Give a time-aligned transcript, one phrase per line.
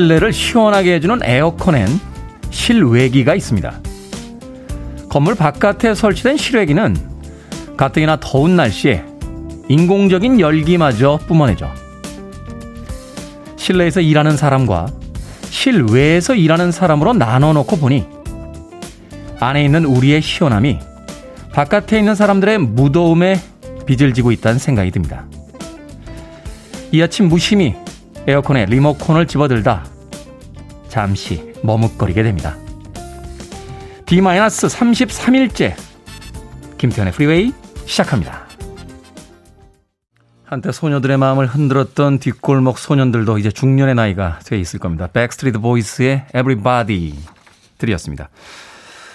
[0.00, 1.86] 실내를 시원하게 해주는 에어컨엔
[2.48, 3.80] 실외기가 있습니다.
[5.10, 6.96] 건물 바깥에 설치된 실외기는
[7.76, 9.04] 가뜩이나 더운 날씨에
[9.68, 11.70] 인공적인 열기마저 뿜어내죠.
[13.56, 14.86] 실내에서 일하는 사람과
[15.50, 18.06] 실외에서 일하는 사람으로 나눠 놓고 보니
[19.38, 20.78] 안에 있는 우리의 시원함이
[21.52, 23.38] 바깥에 있는 사람들의 무더움에
[23.84, 25.26] 빚을 지고 있다는 생각이 듭니다.
[26.90, 27.74] 이 아침 무심히
[28.26, 29.89] 에어컨에 리모컨을 집어들다
[30.90, 32.56] 잠시 머뭇거리게 됩니다.
[34.04, 35.74] D-33일째
[36.76, 37.52] 김태원의 프리웨이
[37.86, 38.46] 시작합니다.
[40.44, 45.06] 한때 소녀들의 마음을 흔들었던 뒷골목 소년들도 이제 중년의 나이가 돼 있을 겁니다.
[45.06, 47.14] 백스트리트 보이스의 Everybody
[47.78, 48.30] 들이었습니다.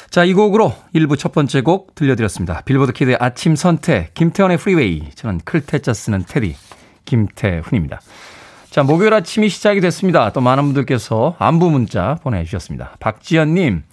[0.09, 2.61] 자, 이 곡으로 1부 첫 번째 곡 들려드렸습니다.
[2.61, 5.09] 빌보드 kid의 아침 선택, 김태원의 프리웨이.
[5.13, 6.55] 저는 클 태 자 쓰는 테디,
[7.03, 7.99] 김태훈입니다.
[8.75, 10.33] 자, 목요일 아침이 시작이 됐습니다.
[10.33, 12.97] 또 많은 분들께서 안부 문자 보내주셨습니다.
[12.99, 13.83] 박지연님,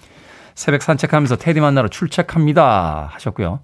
[0.57, 3.09] 새벽 산책하면서 테디 만나러 출첵합니다.
[3.13, 3.61] 하셨고요.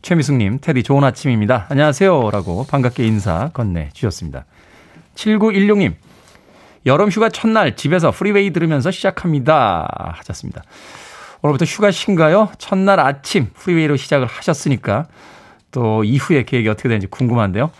[0.00, 1.66] 최미숙님, 테디 좋은 아침입니다.
[1.68, 2.30] 안녕하세요.
[2.30, 4.46] 라고 반갑게 인사 건네주셨습니다.
[5.16, 5.96] 7916님,
[6.86, 10.14] 여름 휴가 첫날 집에서 프리웨이 들으면서 시작합니다.
[10.16, 10.62] 하셨습니다.
[11.42, 12.52] 오늘부터 휴가신가요?
[12.56, 15.08] 첫날 아침 프리웨이로 시작을 하셨으니까
[15.72, 17.70] 또 이후에 계획이 어떻게 되는지 궁금한데요.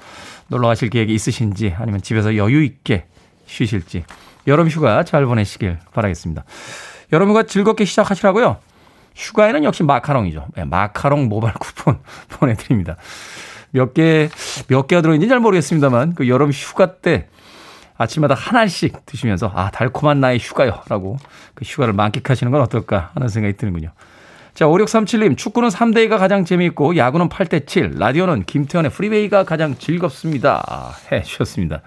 [0.48, 3.06] 놀러 가실 계획이 있으신지 아니면 집에서 여유 있게
[3.47, 4.05] 쉬실지
[4.47, 6.44] 여름 휴가 잘 보내시길 바라겠습니다.
[7.12, 8.59] 여름 휴가 즐겁게 시작하시라고요.
[9.15, 10.49] 휴가에는 역시 마카롱이죠.
[10.56, 12.97] 네, 마카롱 모바일 쿠폰 보내드립니다.
[13.71, 14.28] 몇 개,
[14.69, 17.28] 몇 개가 들어있는지 잘 모르겠습니다만 그 여름 휴가 때
[17.97, 21.16] 아침마다 하나씩 드시면서 아 달콤한 나의 휴가요 라고
[21.54, 23.91] 그 휴가를 만끽하시는 건 어떨까 하는 생각이 드는군요.
[24.54, 31.82] 자 5637님 축구는 3대2가 가장 재미있고 야구는 8대7 라디오는 김태현의 프리웨이가 가장 즐겁습니다 해 주셨습니다.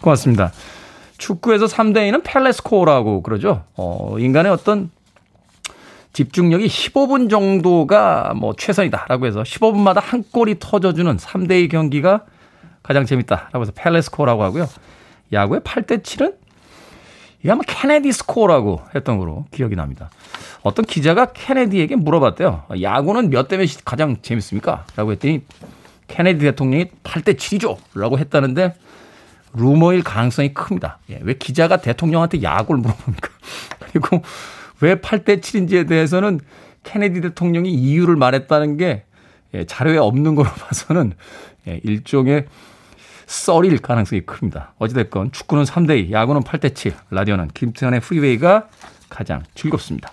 [0.00, 0.50] 고맙습니다.
[1.18, 3.64] 축구에서 3대2는 펠레스코어라고 그러죠.
[3.76, 4.90] 어, 인간의 어떤
[6.14, 12.24] 집중력이 15분 정도가 뭐 최선이다라고 해서 15분마다 한 골이 터져주는 3대2 경기가
[12.82, 14.66] 가장 재밌다라고 해서 펠레스코어라고 하고요.
[15.34, 16.34] 야구의 8대 7은
[17.40, 20.10] 이게 아마 케네디 스코어라고 했던 거로 기억이 납니다.
[20.62, 22.64] 어떤 기자가 케네디에게 물어봤대요.
[22.82, 24.84] 야구는 몇 대 몇이 가장 재밌습니까?
[24.96, 25.42] 라고 했더니
[26.08, 27.76] 케네디 대통령이 8대 7이죠.
[27.94, 28.74] 라고 했다는데
[29.54, 30.98] 루머일 가능성이 큽니다.
[31.10, 33.28] 예, 왜 기자가 대통령한테 야구를 물어봅니까?
[33.78, 34.22] 그리고
[34.80, 36.40] 왜 8대 7인지에 대해서는
[36.84, 39.04] 케네디 대통령이 이유를 말했다는 게
[39.54, 41.12] 예, 자료에 없는 걸로 봐서는
[41.66, 42.46] 예, 일종의
[43.26, 44.72] 썰릴 가능성이 큽니다.
[44.78, 48.68] 어찌됐건 축구는 3대2, 야구는 8대7, 라디오는 김태훈의 프리웨이가
[49.10, 50.12] 가장 즐겁습니다.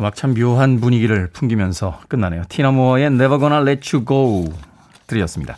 [0.00, 2.44] 음악 참 묘한 분위기를 풍기면서 끝나네요.
[2.48, 4.52] 티나 무어의 Never Gonna Let You Go
[5.06, 5.56] 들이었습니다.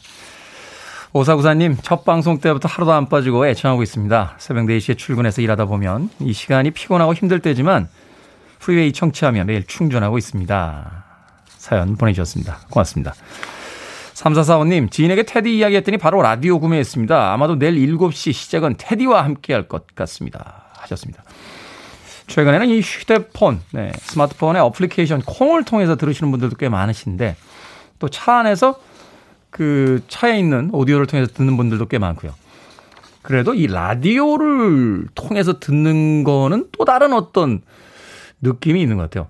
[1.13, 4.37] 오사구사님, 첫 방송 때부터 하루도 안 빠지고 애청하고 있습니다.
[4.39, 7.89] 새벽 4시에 출근해서 일하다 보면 이 시간이 피곤하고 힘들 때지만
[8.61, 11.05] 프리웨이 청취하며 매일 충전하고 있습니다.
[11.49, 12.61] 사연 보내주셨습니다.
[12.71, 13.15] 고맙습니다.
[14.15, 17.33] 3445님, 지인에게 테디 이야기 했더니 바로 라디오 구매했습니다.
[17.33, 20.65] 아마도 내일 7시 시작은 테디와 함께 할 것 같습니다.
[20.77, 21.23] 하셨습니다.
[22.31, 27.37] 최근에는 이 휴대폰, 네, 스마트폰의 어플리케이션 콩을 통해서 들으시는 분들도 꽤 많으신데
[27.99, 28.81] 또 차 안에서
[29.51, 32.33] 그 차에 있는 오디오를 통해서 듣는 분들도 꽤 많고요.
[33.23, 37.61] 그래도 이 라디오를 통해서 듣는 거는 또 다른 어떤
[38.41, 39.27] 느낌이 있는 것 같아요.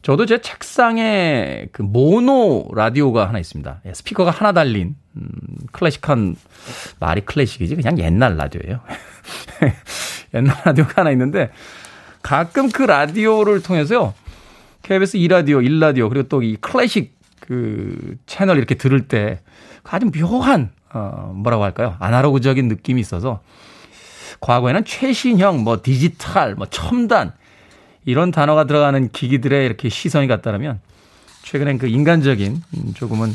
[0.00, 3.82] 저도 제 책상에 그 모노 라디오가 하나 있습니다.
[3.86, 5.28] 예, 스피커가 하나 달린 음,
[5.70, 6.34] 클래식한
[6.98, 8.80] 말이 클래식이지 그냥 옛날 라디오예요.
[10.34, 11.50] 옛날 라디오가 하나 있는데
[12.22, 14.14] 가끔 그 라디오를 통해서요.
[14.82, 19.40] KBS 2라디오, 1라디오, 그리고 또 이 클래식 그 채널 이렇게 들을 때
[19.84, 21.96] 아주 묘한, 어, 뭐라고 할까요?
[21.98, 23.40] 아날로그적인 느낌이 있어서
[24.40, 27.32] 과거에는 최신형, 뭐 디지털, 뭐 첨단
[28.04, 30.80] 이런 단어가 들어가는 기기들의 이렇게 시선이 갔다면
[31.42, 33.32] 최근엔 그 인간적인 음, 조금은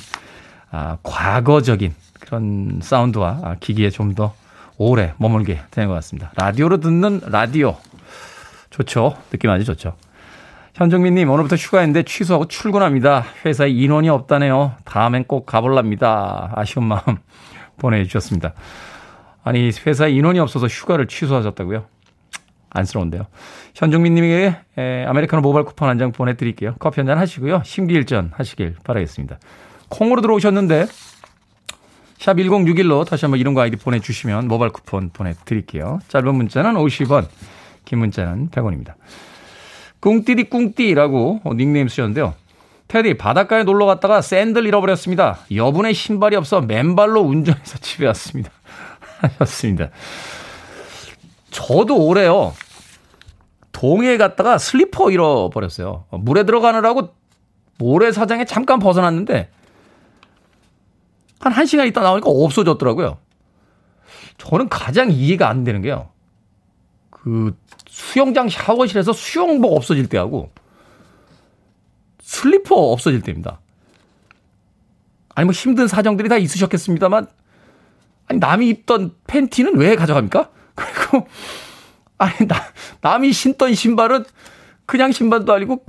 [0.72, 4.34] 아, 과거적인 그런 사운드와 아, 기기에 좀 더
[4.80, 6.31] 오래 머물게 되는 것 같습니다.
[6.36, 7.78] 라디오로 듣는 라디오
[8.69, 9.17] 좋죠.
[9.31, 9.95] 느낌 아주 좋죠.
[10.75, 13.25] 현정민님 오늘부터 휴가인데 취소하고 출근합니다.
[13.45, 14.73] 회사에 인원이 없다네요.
[14.85, 16.51] 다음엔 꼭 가볼랍니다.
[16.55, 17.17] 아쉬운 마음
[17.79, 18.53] 보내주셨습니다.
[19.43, 21.85] 아니 회사에 인원이 없어서 휴가를 취소하셨다고요?
[22.69, 23.25] 안쓰러운데요.
[23.73, 24.55] 현종민 님에게
[25.07, 26.75] 아메리카노 모바일 쿠폰 한 장 보내드릴게요.
[26.79, 27.61] 커피 한 잔 하시고요.
[27.65, 29.39] 심기일전 하시길 바라겠습니다.
[29.89, 30.85] 콩으로 들어오셨는데
[32.19, 35.99] 샵 1061로 다시 한번 이름과 아이디 보내주시면 모바일 쿠폰 보내드릴게요.
[36.09, 37.27] 짧은 문자는 50원,
[37.88, 38.95] 긴 문자는 100원입니다.
[40.01, 42.34] 꿍띠디 꿍띠라고 닉네임 쓰셨는데요.
[42.89, 45.39] 테디 바닷가에 놀러 갔다가 샌들 잃어버렸습니다.
[45.56, 48.51] 여분의 신발이 없어 맨발로 운전해서 집에 왔습니다.
[49.39, 49.89] 하셨습니다.
[51.50, 52.54] 저도 올해요.
[53.72, 56.06] 동해에 갔다가 슬리퍼 잃어버렸어요.
[56.12, 57.13] 물에 들어가느라고
[57.78, 59.50] 모래사장에 잠깐 벗어났는데
[61.39, 63.18] 한 1시간 있다 나오니까 없어졌더라고요.
[64.38, 66.10] 저는 가장 이해가 안 되는 게요.
[67.27, 67.53] 그
[67.89, 70.50] 수영장 샤워실에서 수영복 없어질 때하고
[72.21, 73.59] 슬리퍼 없어질 때입니다.
[75.35, 77.27] 아니 뭐 힘든 사정들이 다 있으셨겠습니다만
[78.27, 80.50] 아니 남이 입던 팬티는 왜 가져갑니까?
[80.74, 81.27] 그리고
[82.18, 82.56] 아니 나,
[83.01, 84.24] 남이 신던 신발은
[84.85, 85.83] 그냥 신발도 아니고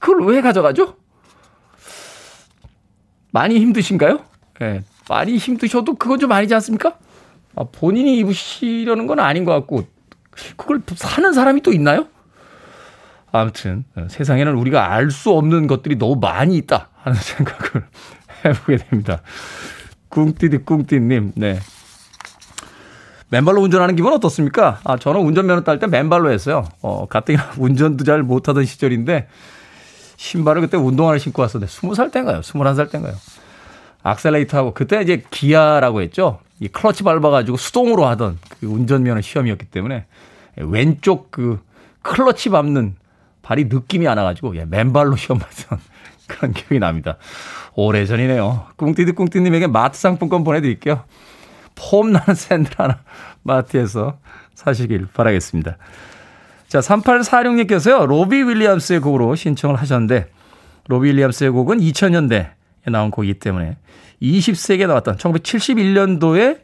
[0.00, 0.96] 그걸 왜 가져가죠?
[3.30, 4.24] 많이 힘드신가요?
[4.62, 4.64] 예.
[4.64, 6.98] 네, 많이 힘드셔도 그건 좀 아니지 않습니까?
[7.56, 9.84] 아, 본인이 입으시려는 건 아닌 것 같고
[10.56, 12.06] 그걸 사는 사람이 또 있나요?
[13.30, 17.86] 아무튼 어, 세상에는 우리가 알 수 없는 것들이 너무 많이 있다 하는 생각을
[18.44, 19.22] 해보게 됩니다.
[20.10, 21.58] 꿍띠디 꿍띠님, 네.
[23.30, 24.80] 맨발로 운전하는 기분 어떻습니까?
[24.84, 26.64] 아, 저는 운전면허 딸 때 맨발로 했어요.
[26.82, 29.28] 어, 가뜩이나 운전도 잘 못하던 시절인데,
[30.18, 32.40] 신발을 그때 운동화를 신고 왔었는데, 20살 때인가요?
[32.40, 33.14] 21살 때인가요?
[34.02, 36.40] 악셀레이터하고, 그때 이제 기아라고 했죠.
[36.62, 40.06] 이 클러치 밟아가지고 수동으로 하던 그 운전면허 시험이었기 때문에,
[40.56, 41.58] 왼쪽 그
[42.02, 42.94] 클러치 밟는
[43.42, 45.80] 발이 느낌이 안 와가지고, 예, 맨발로 시험 봤던
[46.28, 47.16] 그런 기억이 납니다.
[47.74, 48.66] 오래전이네요.
[48.76, 51.02] 꿍띠드 꿍띠님에게 마트 상품권 보내드릴게요.
[51.74, 53.00] 폼나는 샌들 하나
[53.42, 54.18] 마트에서
[54.54, 55.78] 사시길 바라겠습니다.
[56.68, 60.28] 자, 3846님께서요, 로비 윌리엄스의 곡으로 신청을 하셨는데,
[60.86, 62.50] 로비 윌리엄스의 곡은 2000년대에
[62.90, 63.76] 나온 곡이기 때문에
[64.20, 66.60] 20세기에 나왔던 1971년도에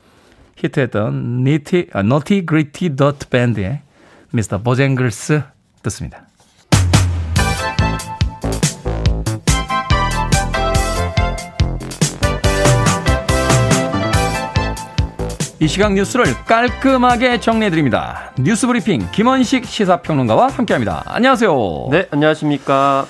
[0.57, 2.45] 히트했던 니티, 아, 너티
[2.97, 3.81] 더트 밴드의
[4.33, 4.59] Mr.
[4.63, 5.43] Bojangles
[5.83, 6.27] 듣습니다.
[15.61, 18.33] 이 시각 뉴스를 깔끔하게 정리해드립니다.
[18.39, 21.03] 뉴스 브리핑 김원식 시사평론가와 함께합니다.
[21.07, 21.89] 안녕하세요.
[21.91, 23.07] 네, 안녕하십니까.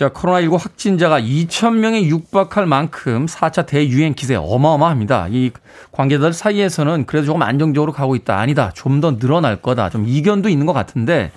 [0.00, 5.26] 자, 코로나19 확진자가 2,000명에 육박할 만큼 4차 대유행 기세 어마어마합니다.
[5.28, 5.50] 이
[5.92, 8.38] 관계자들 사이에서는 그래도 조금 안정적으로 가고 있다.
[8.38, 8.72] 아니다.
[8.74, 9.90] 좀 더 늘어날 거다.
[9.90, 11.32] 좀 이견도 있는 것 같은데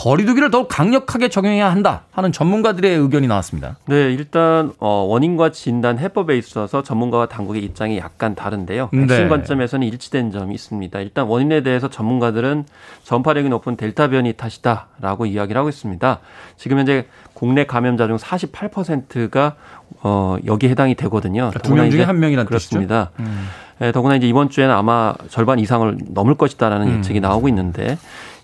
[0.00, 3.76] 거리두기를 더욱 강력하게 적용해야 한다 하는 전문가들의 의견이 나왔습니다.
[3.86, 8.88] 네, 일단 어, 원인과 진단 해법에 있어서 전문가와 당국의 입장이 약간 다른데요.
[8.94, 9.02] 네.
[9.02, 9.28] 핵심 네.
[9.28, 11.00] 관점에서는 일치된 점이 있습니다.
[11.00, 12.64] 일단 원인에 대해서 전문가들은
[13.04, 16.18] 전파력이 높은 델타 변이 탓이다라고 이야기를 하고 있습니다.
[16.56, 17.04] 지금 현재
[17.34, 19.56] 국내 감염자 중 48%가
[20.02, 21.50] 어, 여기에 해당이 되거든요.
[21.50, 23.10] 그러니까 두명 중에 한 명이란 그렇습니다.
[23.20, 23.48] 음.
[23.78, 26.98] 네, 더구나 이제 이번 주에는 아마 절반 이상을 넘을 것이다라는 음.
[26.98, 27.98] 예측이 나오고 있는데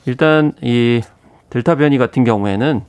[0.07, 1.03] 일단 이
[1.51, 2.83] 델타 변이 같은 경우에는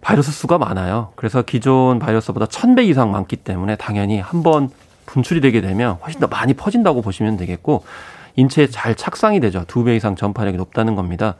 [0.00, 1.12] 바이러스 수가 많아요.
[1.16, 4.68] 그래서 기존 바이러스보다 1000배 이상 많기 때문에 당연히 한번
[5.06, 7.84] 분출이 되게 되면 훨씬 더 많이 퍼진다고 보시면 되겠고
[8.36, 9.64] 인체에 잘 착상이 되죠.
[9.66, 11.36] 두 배 이상 전파력이 높다는 겁니다.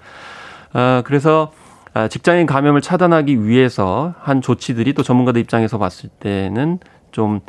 [0.72, 1.52] 아, 그래서
[1.92, 6.78] 아, 직장인 감염을 차단하기 위해서 한 조치들이 또 전문가들 입장에서 봤을 때는
[7.12, 7.40] 좀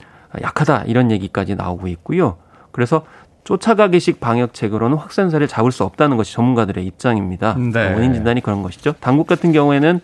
[0.42, 2.38] 약하다 이런 얘기까지 나오고 있고요.
[2.72, 3.06] 그래서
[3.46, 7.56] 쫓아가기식 방역책으로는 확산세를 잡을 수 없다는 것이 전문가들의 입장입니다.
[7.56, 7.94] 네.
[7.94, 8.94] 원인 진단이 그런 것이죠.
[9.00, 10.02] 당국 같은 경우에는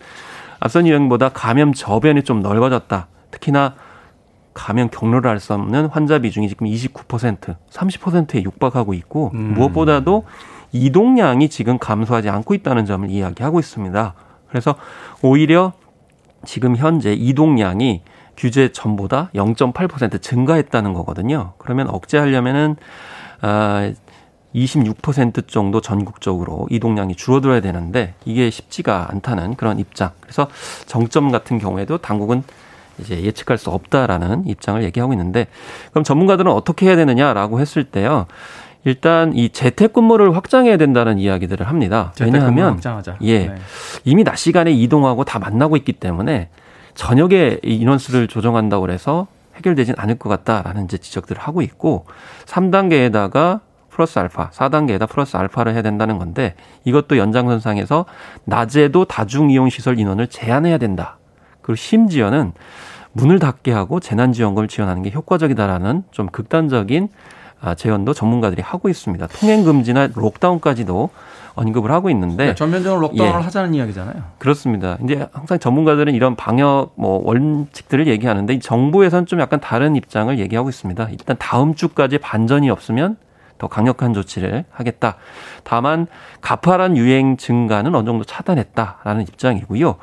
[0.60, 3.08] 앞선 유행보다 감염 저변이 좀 넓어졌다.
[3.32, 3.74] 특히나
[4.54, 9.54] 감염 경로를 알 수 없는 환자 비중이 지금 29%, 30%에 육박하고 있고 음.
[9.54, 10.24] 무엇보다도
[10.70, 14.14] 이동량이 지금 감소하지 않고 있다는 점을 이야기하고 있습니다.
[14.48, 14.76] 그래서
[15.20, 15.72] 오히려
[16.44, 18.02] 지금 현재 이동량이
[18.36, 21.54] 규제 전보다 0.8% 증가했다는 거거든요.
[21.58, 22.76] 그러면 억제하려면은
[23.42, 23.92] 아,
[24.54, 30.10] 26% 정도 전국적으로 이동량이 줄어들어야 되는데 이게 쉽지가 않다는 그런 입장.
[30.20, 30.48] 그래서
[30.86, 32.42] 정점 같은 경우에도 당국은
[32.98, 35.46] 이제 예측할 수 없다라는 입장을 얘기하고 있는데
[35.90, 38.26] 그럼 전문가들은 어떻게 해야 되느냐라고 했을 때요.
[38.84, 42.12] 일단 이 재택근무를 확장해야 된다는 이야기들을 합니다.
[42.32, 42.76] 왜냐하면.
[43.22, 43.54] 예 네.
[44.04, 46.48] 이미 낮 시간에 이동하고 다 만나고 있기 때문에
[46.94, 49.28] 저녁에 인원수를 조정한다고 해서
[49.62, 52.04] 해결되진 않을 것 같다라는 이제 지적들을 하고 있고
[52.46, 56.54] 3단계에다가 플러스 알파, 4단계에다 플러스 알파를 해야 된다는 건데
[56.84, 58.06] 이것도 연장선상에서
[58.44, 61.18] 낮에도 다중이용시설 인원을 제한해야 된다.
[61.60, 62.52] 그리고 심지어는
[63.12, 67.08] 문을 닫게 하고 재난지원금을 지원하는 게 효과적이다라는 좀 극단적인
[67.62, 69.26] 아, 제언도 전문가들이 하고 있습니다.
[69.28, 71.10] 통행 금지나 록다운까지도
[71.54, 73.44] 언급을 하고 있는데 네, 전면적으로 록다운을 예.
[73.44, 74.22] 하자는 이야기잖아요.
[74.38, 74.98] 그렇습니다.
[75.04, 81.08] 이제 항상 전문가들은 이런 방역 뭐 원칙들을 얘기하는데 정부에서는 좀 약간 다른 입장을 얘기하고 있습니다.
[81.10, 83.16] 일단 다음 주까지 반전이 없으면
[83.58, 85.16] 더 강력한 조치를 하겠다.
[85.62, 86.08] 다만
[86.40, 89.96] 가파른 유행 증가는 어느 정도 차단했다라는 입장이고요.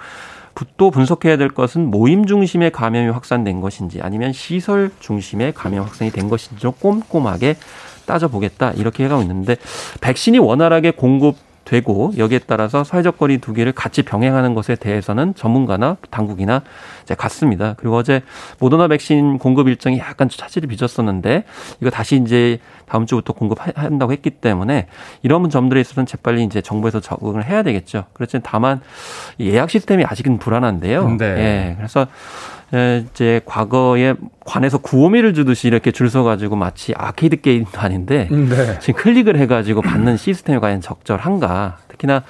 [0.77, 6.29] 또 분석해야 될 것은 모임 중심의 감염이 확산된 것인지 아니면 시설 중심의 감염 확산이 된
[6.29, 7.55] 것인지 좀 꼼꼼하게
[8.05, 8.71] 따져보겠다.
[8.71, 9.55] 이렇게 해가고 있는데
[10.01, 11.35] 백신이 원활하게 공급
[11.69, 16.63] 되고 여기에 따라서 사회적 거리 두기를 같이 병행하는 것에 대해서는 전문가나 당국이나
[17.03, 17.75] 이제 같습니다.
[17.77, 18.23] 그리고 어제
[18.57, 21.43] 모더나 백신 공급 일정이 약간 차질이 빚었었는데
[21.79, 22.57] 이거 다시 이제
[22.87, 24.87] 다음 주부터 공급한다고 했기 때문에
[25.21, 28.05] 이런 점들에 있어서는 재빨리 이제 정부에서 적응을 해야 되겠죠.
[28.13, 28.81] 그렇지만 다만
[29.39, 31.17] 예약 시스템이 아직은 불안한데요.
[31.17, 31.25] 네.
[31.25, 31.75] 예.
[31.77, 32.07] 그래서
[32.71, 34.13] 이제 과거에
[34.45, 38.79] 관에서 구호미를 주듯이 이렇게 줄 서가지고 마치 아케이드 게임도 아닌데 네.
[38.79, 41.77] 지금 클릭을 해가지고 받는 시스템이 과연 적절한가?
[41.89, 42.23] 특히나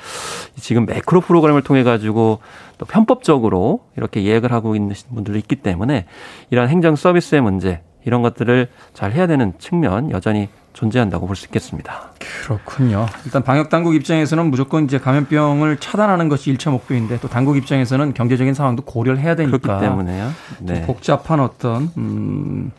[0.56, 2.40] 지금 매크로 프로그램을 통해 가지고
[2.78, 6.06] 또 편법적으로 이렇게 예약을 하고 있는 분들도 있기 때문에
[6.50, 12.12] 이러한 행정 서비스의 문제 이런 것들을 잘 해야 되는 측면 여전히 존재한다고 볼 수 있겠습니다.
[12.20, 13.06] 그렇군요.
[13.26, 18.54] 일단 방역 당국 입장에서는 무조건 이제 감염병을 차단하는 것이 일차 목표인데 또 당국 입장에서는 경제적인
[18.54, 20.32] 상황도 고려를 해야 되니까 그렇기 때문에요.
[20.60, 20.82] 네.
[20.84, 22.72] 복잡한 어떤 음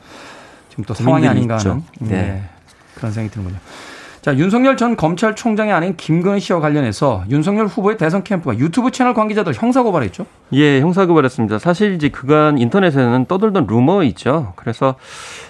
[0.70, 2.08] 지금 또 상황이 아닌가 하는 네.
[2.08, 2.44] 네.
[2.94, 3.58] 그런 생각이 드는군요.
[4.22, 9.54] 자, 윤석열 전 검찰총장의 아닌 김건희 씨와 관련해서 윤석열 후보의 대선 캠프가 유튜브 채널 관계자들
[9.54, 10.26] 형사고발했죠?
[10.52, 11.58] 예, 형사고발했습니다.
[11.58, 14.52] 사실 이제 그간 인터넷에는 떠돌던 루머 있죠.
[14.56, 14.96] 그래서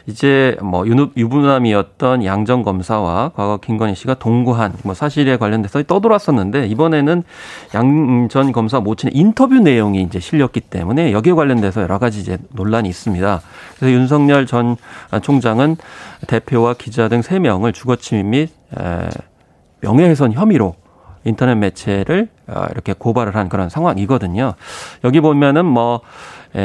[0.07, 7.25] 이제 뭐 유부남이었던 양전 검사와 과거 김건희 씨가 동거한 뭐 사실에 관련돼서 떠돌았었는데 이번에는
[7.75, 12.89] 양 전 검사 모친의 인터뷰 내용이 이제 실렸기 때문에 여기에 관련돼서 여러 가지 이제 논란이
[12.89, 13.41] 있습니다.
[13.77, 14.77] 그래서 윤석열 전
[15.23, 15.77] 총장은
[16.29, 18.60] 대표와 기자 등 3명을 주거침입 및
[19.81, 20.75] 명예훼손 혐의로
[21.25, 24.55] 인터넷 매체를 어, 이렇게 고발을 한 그런 상황이거든요.
[25.05, 26.00] 여기 보면은 뭐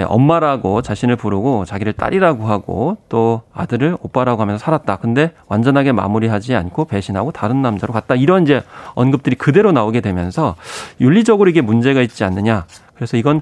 [0.08, 4.96] 엄마라고 자신을 부르고 자기를 딸이라고 하고 또 아들을 오빠라고 하면서 살았다.
[4.96, 8.16] 근데 완전하게 마무리하지 않고 배신하고 다른 남자로 갔다.
[8.16, 8.64] 이런 이제
[8.96, 10.56] 언급들이 그대로 나오게 되면서
[11.02, 12.66] 윤리적으로 이게 문제가 있지 않느냐.
[12.96, 13.42] 그래서 이건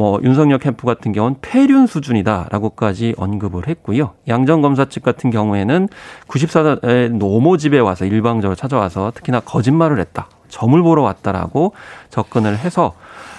[0.00, 4.14] 뭐 윤석열 캠프 같은 경우는 폐륜 수준이다라고까지 언급을 했고요.
[4.28, 5.90] 양정 검사 측 같은 경우에는
[6.26, 10.30] 94의 노모 집에 와서 일방적으로 찾아와서 특히나 거짓말을 했다.
[10.48, 11.74] 점을 보러 왔다라고
[12.08, 12.94] 접근을 해서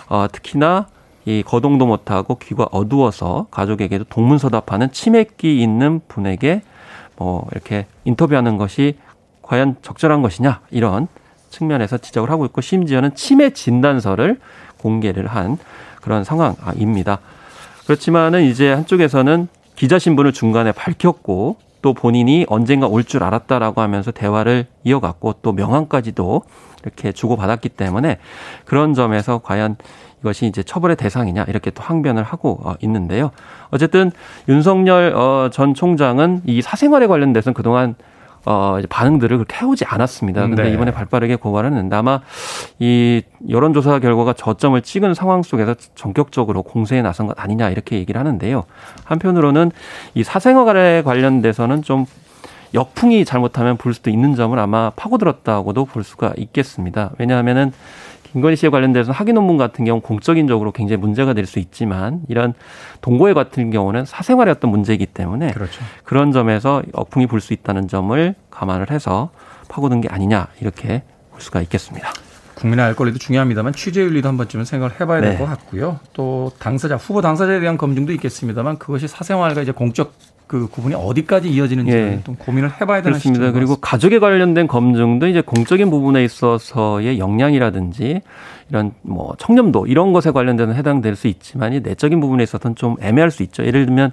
[0.08, 0.86] 어 특히나
[1.26, 6.62] 이 거동도 못하고 귀가 어두워서 가족에게도 동문서답하는 치맥기 있는 분에게
[7.16, 9.00] 뭐 이렇게 인터뷰하는 것이
[9.42, 11.08] 과연 적절한 것이냐 이런
[11.50, 14.40] 측면에서 지적을 하고 있고 심지어는 치매 진단서를
[14.78, 15.58] 공개를 한
[16.02, 17.20] 그런 상황입니다.
[17.86, 24.68] 그렇지만은 이제 한쪽에서는 기자 신분을 중간에 밝혔고 또 본인이 언젠가 올 줄 알았다라고 하면서 대화를
[24.84, 26.44] 이어갔고 또 명함까지도
[26.84, 28.18] 이렇게 주고받았기 때문에
[28.66, 29.78] 그런 점에서 과연
[30.22, 33.32] 이것이 이제 처벌의 대상이냐 이렇게 또 항변을 하고 어, 있는데요.
[33.72, 34.12] 어쨌든
[34.48, 37.96] 윤석열 어, 전 총장은 이 사생활에 관련돼서는 그동안
[38.46, 40.42] 어, 이제 반응들을 그렇게 해오지 않았습니다.
[40.42, 40.72] 근데 네.
[40.72, 42.22] 이번에 발빠르게 고발을 했는데 아마
[42.80, 48.64] 이 여론조사 결과가 저점을 찍은 상황 속에서 전격적으로 공세에 나선 것 아니냐 이렇게 얘기를 하는데요.
[49.04, 49.72] 한편으로는
[50.16, 52.06] 이 사생활에 관련돼서는 좀
[52.74, 57.12] 역풍이 잘못하면 불 수도 있는 점을 아마 파고들었다고도 볼 수가 있겠습니다.
[57.18, 57.74] 왜냐하면은
[58.32, 62.54] 김건희 씨에 관련돼서 학위 논문 같은 경우 공적인적으로 굉장히 문제가 될 수 있지만 이런
[63.02, 65.82] 동거회 같은 경우는 사생활의 어떤 문제이기 때문에 그렇죠.
[66.06, 69.32] 그런 점에서 역풍이 불 수 있다는 점을 감안을 해서
[69.68, 72.10] 파고든 게 아니냐 이렇게 볼 수가 있겠습니다.
[72.56, 75.46] 국민의 알 권리도 중요합니다만 취재 윤리도 한 번쯤은 생각을 해봐야 될것 네.
[75.46, 76.00] 같고요.
[76.14, 80.14] 또 당사자 후보 당사자에 대한 검증도 있겠습니다만 그것이 사생활과 이제 공적
[80.52, 82.20] 그 구분이 어디까지 이어지는지 예.
[82.26, 83.54] 좀 고민을 해봐야 되는 그렇습니다.
[83.54, 88.20] 그리고 가족에 관련된 검증도 이제 공적인 부분에 있어서의 역량이라든지
[88.70, 93.32] 이런 뭐 청렴도 이런 것에 관련돼서 해당될 수 있지만 이 내적인 부분에 있어서는 좀 애매할
[93.32, 93.66] 수 있죠.
[93.66, 94.12] 예를 들면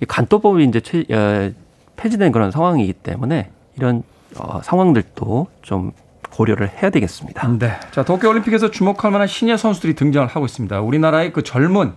[0.00, 1.50] 이 간도법이 이제 최, 어,
[1.96, 4.04] 폐지된 그런 상황이기 때문에 이런
[4.38, 5.90] 어, 상황들도 좀
[6.30, 7.48] 고려를 해야 되겠습니다.
[7.58, 7.72] 네.
[7.90, 10.80] 자, 도쿄 올림픽에서 주목할 만한 신예 선수들이 등장을 하고 있습니다.
[10.82, 11.94] 우리나라의 그 젊은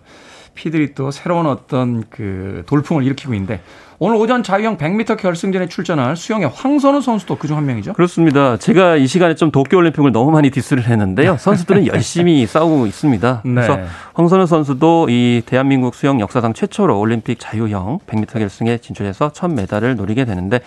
[0.56, 3.62] 피들이 또 새로운 어떤 그 돌풍을 일으키고 있는데
[4.06, 7.94] 오늘 오전 자유형 100m 결승전에 출전할 수영의 황선우 선수도 그중 한 명이죠.
[7.94, 8.58] 그렇습니다.
[8.58, 11.38] 제가 이 시간에 좀 도쿄올림픽을 너무 많이 디스를 했는데요.
[11.38, 13.44] 선수들은 열심히 싸우고 있습니다.
[13.46, 13.54] 네.
[13.54, 13.80] 그래서
[14.14, 20.26] 황선우 선수도 이 대한민국 수영 역사상 최초로 올림픽 자유형 100m 결승에 진출해서 첫 메달을 노리게
[20.26, 20.60] 되는데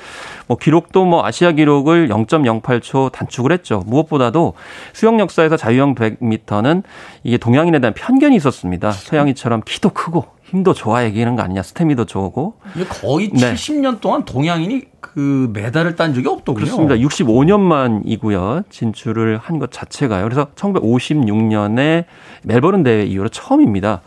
[0.47, 3.83] 뭐 기록도 뭐 아시아 기록을 0.08초 단축을 했죠.
[3.85, 4.55] 무엇보다도
[4.95, 6.85] 수영 역사에서 자유형 100m는
[7.23, 8.93] 이게 동양인에 대한 편견이 있었습니다.
[8.93, 11.63] 서양인처럼 키도 크고 힘도 좋아 얘기하는 거 아니냐.
[11.63, 12.55] 스태미도 좋고.
[12.89, 13.53] 거의 네.
[13.55, 16.65] 70년 동안 동양인이 그 메달을 딴 적이 없더군요.
[16.65, 16.95] 그렇습니다.
[16.95, 18.63] 65년 만이고요.
[18.71, 20.23] 진출을 한 것 자체가요.
[20.25, 22.05] 그래서 1956년에
[22.45, 24.03] 멜버른 대회 이후로 처음입니다.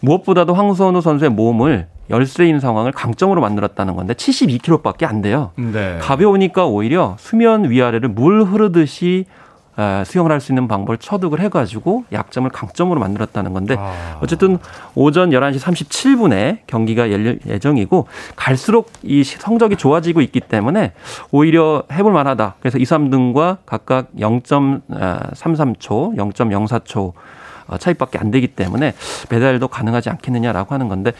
[0.00, 5.52] 무엇보다도 황선우 선수의 몸을 열쇠인 상황을 강점으로 만들었다는 건데 72kg밖에 안 돼요.
[5.56, 5.98] 네.
[6.00, 9.26] 가벼우니까 오히려 수면 위아래를 물 흐르듯이
[10.04, 14.18] 수영을 할 수 있는 방법을 처득을 해가지고 약점을 강점으로 만들었다는 건데 아.
[14.20, 14.58] 어쨌든
[14.94, 20.92] 오전 11시 37분에 경기가 열릴 예정이고 갈수록 이 성적이 좋아지고 있기 때문에
[21.30, 22.56] 오히려 해볼 만하다.
[22.60, 27.12] 그래서 2, 3등과 각각 0.33초, 0.04초
[27.66, 28.92] 어, 차이밖에 안 되기 때문에
[29.30, 31.12] 메달도 가능하지 않겠느냐라고 하는 건데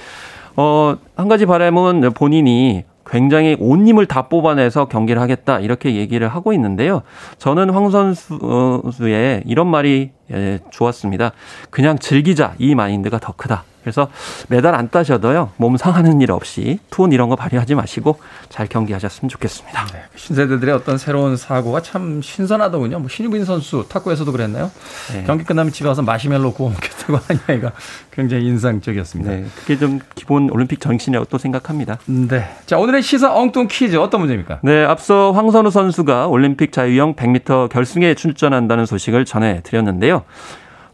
[0.57, 6.53] 어, 한 가지 바람은 본인이 굉장히 온 힘을 다 뽑아내서 경기를 하겠다 이렇게 얘기를 하고
[6.53, 7.03] 있는데요.
[7.39, 11.33] 저는 황 선수의 이런 말이 예, 좋았습니다.
[11.71, 13.65] 그냥 즐기자 이 마인드가 더 크다.
[13.85, 14.09] 그래서
[14.49, 19.87] 메달 안 따셔도요 몸 상하는 일 없이 투혼 이런 거 발휘하지 마시고 잘 경기하셨으면 좋겠습니다.
[19.93, 22.99] 네, 신세대들의 어떤 새로운 사고가 참 신선하더군요.
[22.99, 24.71] 뭐 신유빈 선수 탁구에서도 그랬나요?
[25.13, 25.25] 네.
[25.25, 27.73] 경기 끝나면 집에 와서 마시멜로 구워 먹겠다고 한 이야기가
[28.11, 29.31] 굉장히 인상적이었습니다.
[29.31, 31.99] 네, 그게 좀 기본 올림픽 정신이라고 또 생각합니다.
[32.07, 34.61] 네, 자 오늘의 시사 엉뚱 퀴즈 어떤 문제입니까?
[34.63, 40.23] 네, 앞서 황선우 선수가 올림픽 자유형 100m 결승에 출전한다는 소식을 전해드렸는데요.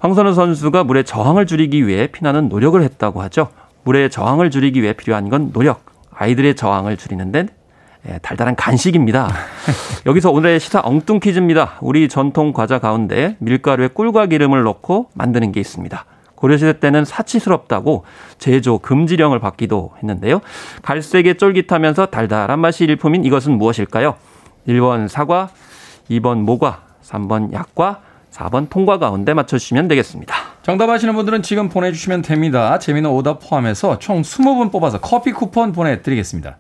[0.01, 3.49] 황선우 선수가 물의 저항을 줄이기 위해 피나는 노력을 했다고 하죠.
[3.85, 5.85] 물의 저항을 줄이기 위해 필요한 건 노력.
[6.11, 7.47] 아이들의 저항을 줄이는 데
[8.09, 9.29] 예, 달달한 간식입니다.
[10.07, 11.77] 여기서 오늘의 시사 엉뚱 퀴즈입니다.
[11.83, 16.07] 우리 전통 과자 가운데 밀가루에 꿀과 기름을 넣고 만드는 게 있습니다.
[16.35, 18.05] 고려시대 때는 사치스럽다고
[18.39, 20.41] 제조 금지령을 받기도 했는데요.
[20.81, 24.15] 갈색에 쫄깃하면서 달달한 맛이 일품인 이것은 무엇일까요?
[24.67, 25.51] 1번 사과,
[26.09, 30.35] 2번 모과, 3번 약과, 4번 통과 가운데 맞춰주시면 되겠습니다.
[30.63, 32.79] 정답 아시는 분들은 지금 보내주시면 됩니다.
[32.79, 36.57] 재미는 오답 포함해서 총 20분 뽑아서 커피 쿠폰 보내드리겠습니다.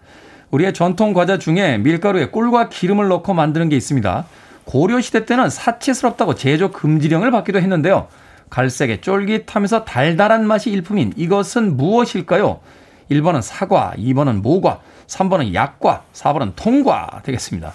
[0.50, 4.24] 우리의 전통 과자 중에 밀가루에 꿀과 기름을 넣고 만드는 게 있습니다.
[4.64, 8.09] 고려시대 때는 사치스럽다고 제조 금지령을 받기도 했는데요.
[8.50, 12.61] 갈색에 쫄깃하면서 달달한 맛이 일품인 이것은 무엇일까요?
[13.11, 17.72] 1번은 사과, 2번은 모과, 3번은 약과, 4번은 통과 되겠습니다.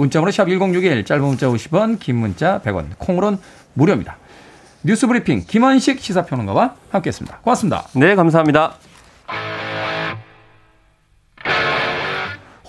[0.00, 3.38] 문자번호 샵 1061, 짧은 문자 50원, 긴 문자 100원, 콩으로는
[3.74, 4.16] 무료입니다.
[4.82, 7.40] 뉴스 브리핑 김원식 시사평론가와 함께했습니다.
[7.40, 7.86] 고맙습니다.
[7.94, 8.76] 네, 감사합니다.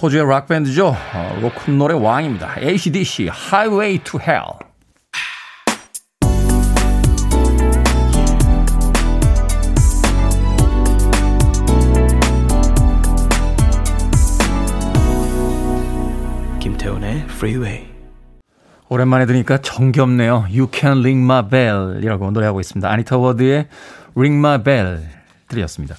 [0.02, 0.88] 호주의 락밴드죠.
[0.88, 2.56] 어, 로큰롤의 왕입니다.
[2.60, 4.71] ACDC, Highway to Hell.
[16.82, 17.86] 김태훈의 Freeway.
[18.90, 20.48] 오랜만에 들으니까 정겹네요.
[20.50, 22.90] You Can Ring My Bell 이라고 노래하고 있습니다.
[22.90, 23.68] 아니타 워드의
[24.16, 25.04] Ring My Bell
[25.48, 25.96] 들이었습니다.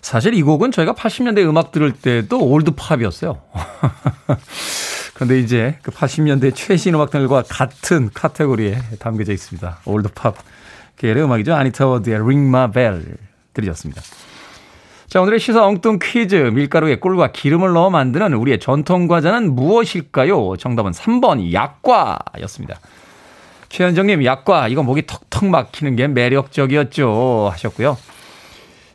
[0.00, 3.42] 사실 이 곡은 저희가 80년대 음악 들을 때도 old pop이었어요.
[5.14, 9.80] 그런데 이제 그 80년대 최신 음악들과 같은 카테고리에 담겨져 있습니다.
[9.84, 10.34] old pop
[10.96, 11.54] 계열의 음악이죠.
[11.54, 13.16] 아니타 워드의 Ring My Bell
[13.52, 14.00] 들이었습니다.
[15.14, 16.34] 자, 오늘의 시사 엉뚱 퀴즈.
[16.34, 20.56] 밀가루에 꿀과 기름을 넣어 만드는 우리의 전통 과자는 무엇일까요?
[20.56, 22.80] 정답은 3번 약과였습니다.
[23.68, 24.66] 최현정님, 약과.
[24.66, 27.48] 이거 목이 턱턱 막히는 게 매력적이었죠.
[27.52, 27.96] 하셨고요.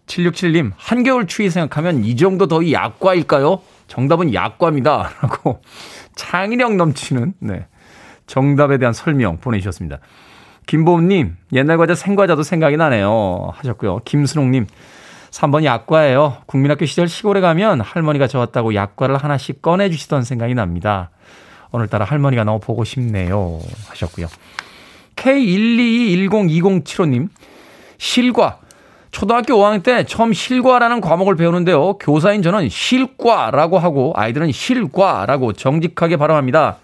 [0.08, 3.62] 767님, 한겨울 추위 생각하면 이 정도 더위 약과일까요?
[3.88, 5.12] 정답은 약과입니다.
[5.24, 5.62] 라고
[6.16, 7.66] 창의력 넘치는, 네.
[8.28, 10.00] 정답에 대한 설명 보내주셨습니다.
[10.68, 13.54] 김보음님, 옛날 과자 생과자도 생각이 나네요.
[13.54, 14.00] 하셨고요.
[14.04, 14.68] 김순옥님,
[15.32, 16.38] 3번 약과예요.
[16.46, 21.12] 국민학교 시절 시골에 가면 할머니가 저었다고 약과를 하나씩 꺼내주시던 생각이 납니다.
[21.72, 23.60] 오늘따라 할머니가 너무 보고 싶네요.
[23.90, 24.28] 하셨고요.
[25.16, 27.30] K122102075님,
[27.98, 28.60] 실과.
[29.12, 31.98] 초등학교 5학년 때 처음 실과라는 과목을 배우는데요.
[31.98, 36.78] 교사인 저는 실과라고 하고 아이들은 실과라고 정직하게 발음합니다.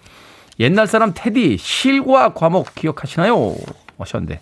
[0.60, 3.56] 옛날 사람 테디 실과 과목 기억하시나요?
[4.00, 4.40] 하셨는데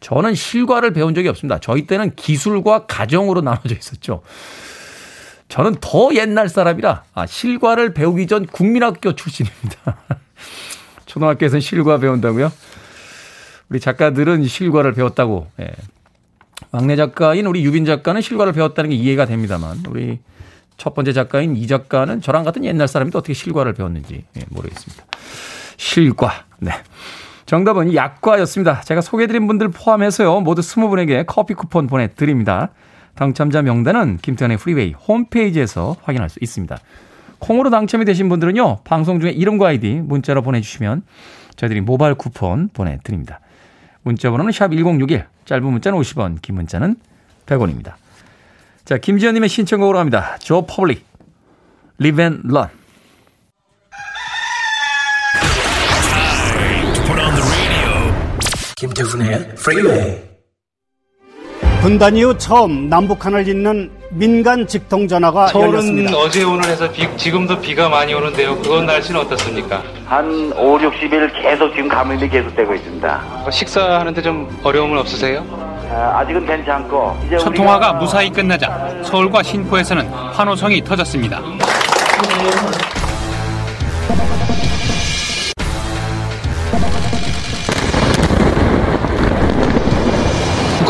[0.00, 1.58] 저는 실과를 배운 적이 없습니다.
[1.58, 4.22] 저희 때는 기술과 가정으로 나눠져 있었죠.
[5.48, 9.96] 저는 더 옛날 사람이라 아, 실과를 배우기 전 국민학교 출신입니다.
[11.06, 12.52] 초등학교에서는 실과 배운다고요?
[13.70, 15.50] 우리 작가들은 실과를 배웠다고.
[15.60, 15.70] 예.
[16.70, 20.18] 막내 작가인 우리 유빈 작가는 실과를 배웠다는 게 이해가 됩니다만 우리
[20.76, 25.04] 첫 번째 작가인 이 작가는 저랑 같은 옛날 사람인데 어떻게 실과를 배웠는지 예, 모르겠습니다.
[25.76, 26.44] 실과.
[26.58, 26.72] 네.
[27.48, 28.82] 정답은 약과였습니다.
[28.82, 30.42] 제가 소개해드린 분들 포함해서요.
[30.42, 32.68] 모두 20분에게 커피 쿠폰 보내드립니다.
[33.14, 36.76] 당첨자 명단은 김태훈의 프리웨이 홈페이지에서 확인할 수 있습니다.
[37.38, 38.80] 콩으로 당첨이 되신 분들은요.
[38.84, 41.04] 방송 중에 이름과 아이디 문자로 보내주시면
[41.56, 43.40] 저희들이 모바일 쿠폰 보내드립니다.
[44.02, 46.96] 문자 번호는 샵 1061, 짧은 문자는 50원, 긴 문자는
[47.46, 47.94] 100원입니다.
[48.84, 50.36] 자, 김지현님의 신청곡으로 합니다.
[50.38, 51.02] 조 퍼블릭,
[52.02, 52.77] and Run.
[58.78, 60.18] 김태훈의 프리웨이
[61.80, 66.16] 분단 이후 처음 남북한을 잇는 민간 직통 전화가 서울은 열렸습니다.
[66.16, 68.56] 어제 오늘 해서 비, 지금도 비가 많이 오는데요.
[68.62, 69.82] 그건 날씨는 어떻습니까?
[70.06, 73.44] 한 5, 60일 계속 지금 가뭄이 계속되고 있습니다.
[73.44, 75.44] 어, 식사하는데 좀 어려움은 없으세요?
[75.90, 81.40] 아, 아직은 괜찮고 이제 첫 통화가 무사히 끝나자 서울과 신포에서는 환호성이 터졌습니다.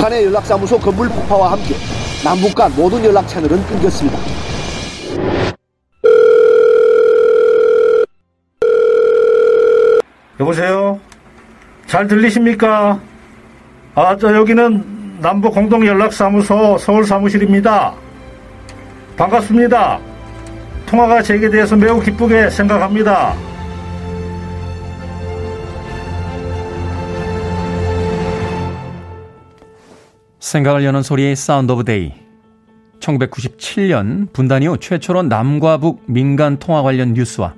[0.09, 1.75] 북한의 연락사무소 건물 폭파와 함께
[2.25, 4.19] 남북 간 모든 연락 채널은 끊겼습니다.
[10.41, 10.99] 여보세요?
[11.87, 13.01] 잘 들리십니까?
[13.95, 17.95] 아, 저 여기는 남북 공동 연락사무소 서울 사무실입니다.
[19.17, 19.99] 반갑습니다.
[20.87, 23.35] 통화가 재개돼서 매우 기쁘게 생각합니다.
[30.49, 32.13] 생각을 여는 소리의 Sound of Day.
[33.01, 37.55] 1997년 분단 이후 최초로 남과 북 민간 통화 관련 뉴스와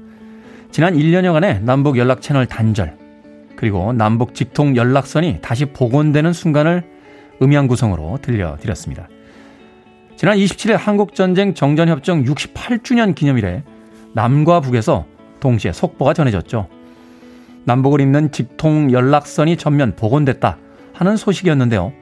[0.73, 2.97] 지난 1년여간의 남북 연락 채널 단절,
[3.55, 6.83] 그리고 남북 직통 연락선이 다시 복원되는 순간을
[7.41, 9.09] 음향 구성으로 들려드렸습니다.
[10.17, 13.63] 지난 27일 한국전쟁 정전협정 68주년 기념일에
[14.15, 15.07] 남과 북에서
[15.39, 16.69] 동시에 속보가 전해졌죠.
[17.65, 20.59] 남북을 잇는 직통 연락선이 전면 복원됐다
[20.93, 21.93] 하는 소식이었는데요.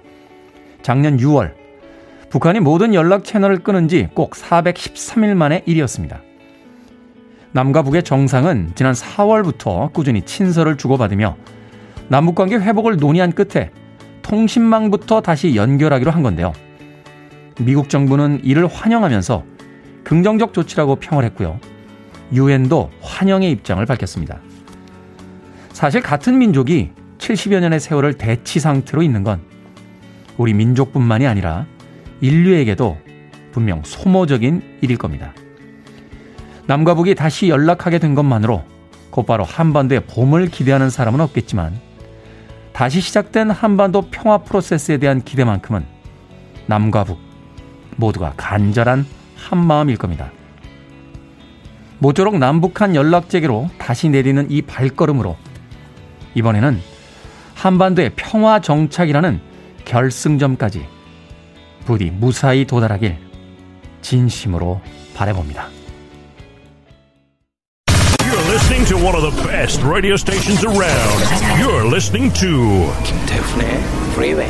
[0.83, 1.55] 작년 6월
[2.31, 6.21] 북한이 모든 연락 채널을 끊은 지꼭 413일 만의 일이었습니다.
[7.53, 11.37] 남과 북의 정상은 지난 4월부터 꾸준히 친서를 주고받으며
[12.09, 13.71] 남북관계 회복을 논의한 끝에
[14.23, 16.53] 통신망부터 다시 연결하기로 한 건데요.
[17.61, 19.45] 미국 정부는 이를 환영하면서
[20.05, 21.59] 긍정적 조치라고 평을 했고요.
[22.33, 24.41] 유엔도 환영의 입장을 밝혔습니다.
[25.73, 29.41] 사실 같은 민족이 70여 년의 세월을 대치 상태로 있는 건
[30.39, 31.67] 우리 민족뿐만이 아니라
[32.23, 32.97] 인류에게도
[33.53, 35.35] 분명 소모적인 일일 겁니다.
[36.67, 38.65] 남과 북이 다시 연락하게 된 것만으로
[39.11, 41.79] 곧바로 한반도의 봄을 기대하는 사람은 없겠지만
[42.73, 45.85] 다시 시작된 한반도 평화 프로세스에 대한 기대만큼은
[46.67, 47.19] 남과 북
[47.97, 49.05] 모두가 간절한
[49.37, 50.31] 한마음일 겁니다.
[51.99, 55.37] 모쪼록 남북한 연락 재개로 다시 내리는 이 발걸음으로
[56.35, 56.81] 이번에는
[57.55, 59.48] 한반도의 평화 정착이라는
[59.89, 60.87] 결승점까지
[61.85, 63.17] 부디 무사히 도달하길
[64.03, 64.81] 진심으로
[65.15, 65.69] 바라봅니다.
[68.21, 71.25] You're listening to one of the best radio stations around.
[71.59, 73.81] You're listening to 김태훈의
[74.15, 74.49] 프리웨이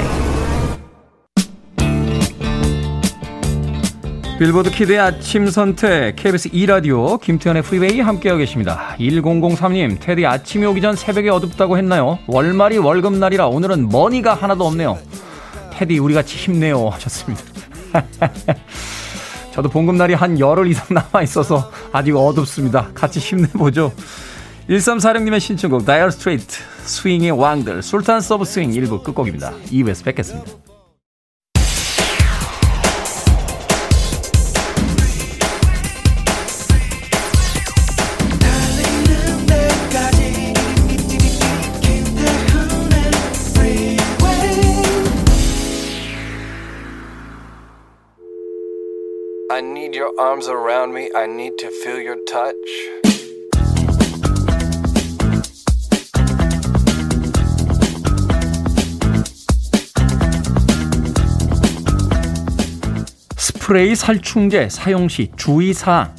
[4.39, 8.95] 빌보드 kid의 아침 선택 KBS 2라디오 김태훈의 프리웨이 함께하고 계십니다.
[9.01, 12.21] 1003님 테디 아침이 오기 전 새벽에 어둡다고 했나요?
[12.29, 14.99] 월말이 월급날이라 오늘은 money가 하나도 없네요.
[15.79, 17.41] 테디 우리 같이 힘내요 하셨습니다.
[19.55, 22.91] 저도 봉급날이 한 열흘 이상 남아 있어서 아직 어둡습니다.
[22.95, 23.93] 같이 힘내보죠.
[24.69, 29.53] 1346님의 신청곡 다이어 스트레이츠 스윙의 왕들 Sultans of Swing 1부 끝곡입니다.
[29.67, 30.68] 2부에서 뵙겠습니다.
[50.19, 51.09] Arms around me.
[51.15, 52.55] I need to feel your touch.
[63.37, 66.15] 스프레이 살충제 사용 시 주의사항.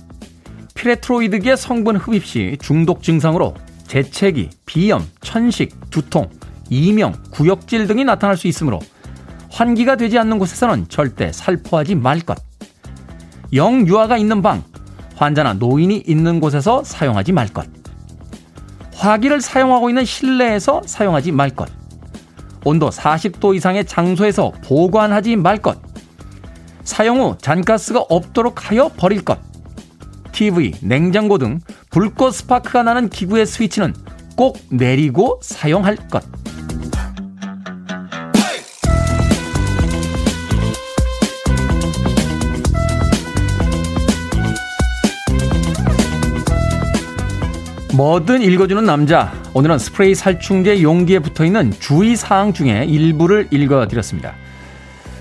[0.75, 3.53] 피레트로이드계 성분 흡입 시 중독 증상으로
[3.87, 6.29] 재채기, 비염, 천식, 두통,
[6.69, 8.79] 이명, 구역질 등이 나타날 수 있으므로
[9.51, 12.48] 환기가 되지 않는 곳에서는 절대 살포하지 말 것.
[13.53, 14.63] 영유아가 있는 방,
[15.15, 17.67] 환자나 노인이 있는 곳에서 사용하지 말 것.
[18.95, 21.69] 화기를 사용하고 있는 실내에서 사용하지 말 것.
[22.65, 25.79] 온도 40도 이상의 장소에서 보관하지 말 것.
[26.83, 29.39] 사용 후 잔가스가 없도록 하여 버릴 것.
[30.31, 31.59] TV, 냉장고 등
[31.89, 33.93] 불꽃 스파크가 나는 기구의 스위치는
[34.35, 36.23] 꼭 내리고 사용할 것.
[47.95, 49.33] 뭐든 읽어주는 남자.
[49.55, 54.35] 오늘은 스프레이 살충제 용기에 붙어 있는 주의 사항 중에 일부를 읽어드렸습니다.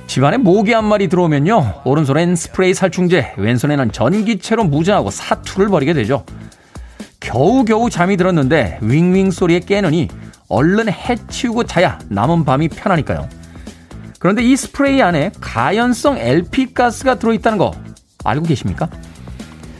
[0.06, 1.82] 집안에 모기 한 마리 들어오면요.
[1.84, 6.24] 오른손엔 스프레이 살충제, 왼손에는 전기체로 무장하고 사투를 벌이게 되죠.
[7.20, 10.08] 겨우겨우 잠이 들었는데 윙윙 소리에 깨느니
[10.48, 13.28] 얼른 해치우고 자야 남은 밤이 편하니까요.
[14.18, 17.72] 그런데 이 스프레이 안에 가연성 LP가스가 들어있다는 거
[18.24, 18.88] 알고 계십니까?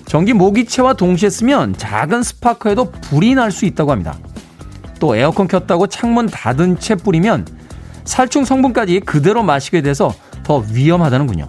[0.09, 4.17] 전기 모기채와 동시에 쓰면 작은 스파크에도 불이 날 수 있다고 합니다.
[4.99, 7.47] 또 에어컨 켰다고 창문 닫은 채 뿌리면
[8.05, 11.49] 살충 성분까지 그대로 마시게 돼서 더 위험하다는군요.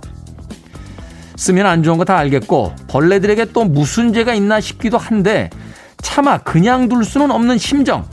[1.38, 5.50] 쓰면 안 좋은 거 다 알겠고 벌레들에게 또 무슨 죄가 있나 싶기도 한데
[6.02, 8.06] 차마 그냥 둘 수는 없는 심정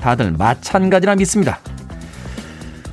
[0.00, 1.58] 다들 마찬가지라 믿습니다.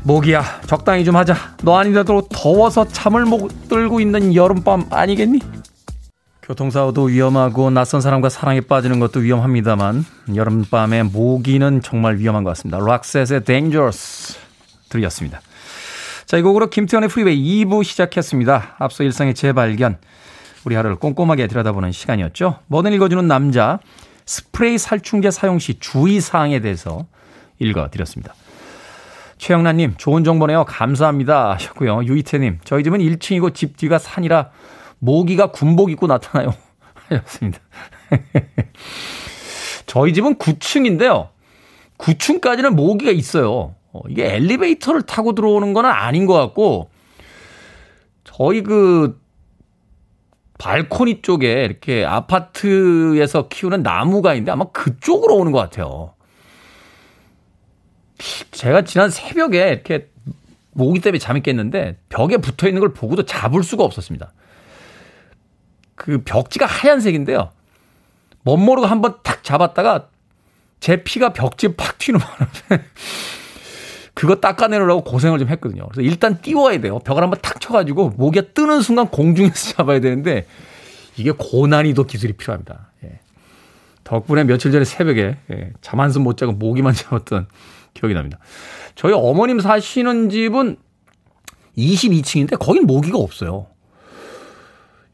[0.04, 1.36] 모기야 적당히 좀 하자.
[1.62, 5.40] 너 아니더라도 더워서 잠을 못 들고 있는 여름밤 아니겠니?
[6.46, 10.06] 교통사고도 위험하고 낯선 사람과 사랑에 빠지는 것도 위험합니다만
[10.36, 12.78] 여름밤에 모기는 정말 위험한 것 같습니다.
[12.78, 14.38] 락셋의 Dangerous
[14.90, 15.42] 들렸습니다.
[16.28, 18.76] 자, 이 곡으로 김태훈의 프리웨이 2부 시작했습니다.
[18.78, 19.98] 앞서 일상의 재발견,
[20.66, 22.60] 우리 하루를 꼼꼼하게 들여다보는 시간이었죠.
[22.68, 23.80] 뭐든 읽어주는 남자,
[24.28, 27.08] 스프레이 살충제 사용 시 주의사항에 대해서
[27.58, 28.36] 읽어드렸습니다.
[29.40, 30.66] 최영란님, 좋은 정보네요.
[30.66, 31.54] 감사합니다.
[31.54, 32.04] 하셨고요.
[32.04, 34.50] 유이태님, 저희 집은 1층이고 집 뒤가 산이라
[35.00, 36.54] 모기가 군복 입고 나타나요.
[37.10, 37.60] 하셨습니다.
[39.86, 41.30] 저희 집은 9층인데요.
[41.98, 43.76] 9층까지는 모기가 있어요.
[43.94, 46.90] 어, 이게 엘리베이터를 타고 들어오는 건 아닌 것 같고,
[48.24, 49.20] 저희 그,
[50.58, 56.14] 발코니 쪽에 이렇게 아파트에서 키우는 나무가 있는데 아마 그쪽으로 오는 것 같아요.
[58.52, 60.10] 제가 지난 새벽에 이렇게
[60.72, 64.34] 모기 때문에 잠이 깼는데 벽에 붙어 있는 걸 보고도 잡을 수가 없었습니다.
[65.96, 67.52] 그 벽지가 하얀색인데요.
[68.44, 70.10] 멋모르고 한번 탁 잡았다가
[70.80, 72.84] 제 피가 벽지에 팍 튀는 바람에
[74.14, 75.88] 그거 닦아내느라고 고생을 좀 했거든요.
[75.88, 77.00] 그래서 일단 띄워야 돼요.
[77.00, 80.48] 벽을 한번 탁 쳐가지고 모기가 뜨는 순간 공중에서 잡아야 되는데
[81.18, 82.92] 이게 고난이도 기술이 필요합니다.
[83.04, 83.20] 예.
[84.04, 87.48] 덕분에 며칠 전에 새벽에 예, 잠 한숨 못 자고 모기만 잡았던
[87.94, 88.38] 기억이 납니다.
[88.96, 90.78] 저희 어머님 사시는 집은
[91.78, 93.68] 22층인데 거긴 모기가 없어요.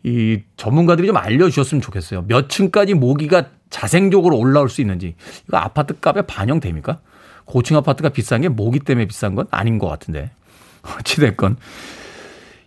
[0.04, 2.26] 이 전문가들이 좀 알려주셨으면 좋겠어요.
[2.28, 5.16] 몇 층까지 모기가 자생적으로 올라올 수 있는지.
[5.48, 7.00] 이거 아파트 값에 반영됩니까?
[7.46, 10.32] 고층 아파트가 비싼 게 모기 때문에 비싼 건 아닌 것 같은데.
[11.00, 11.58] 어찌됐건.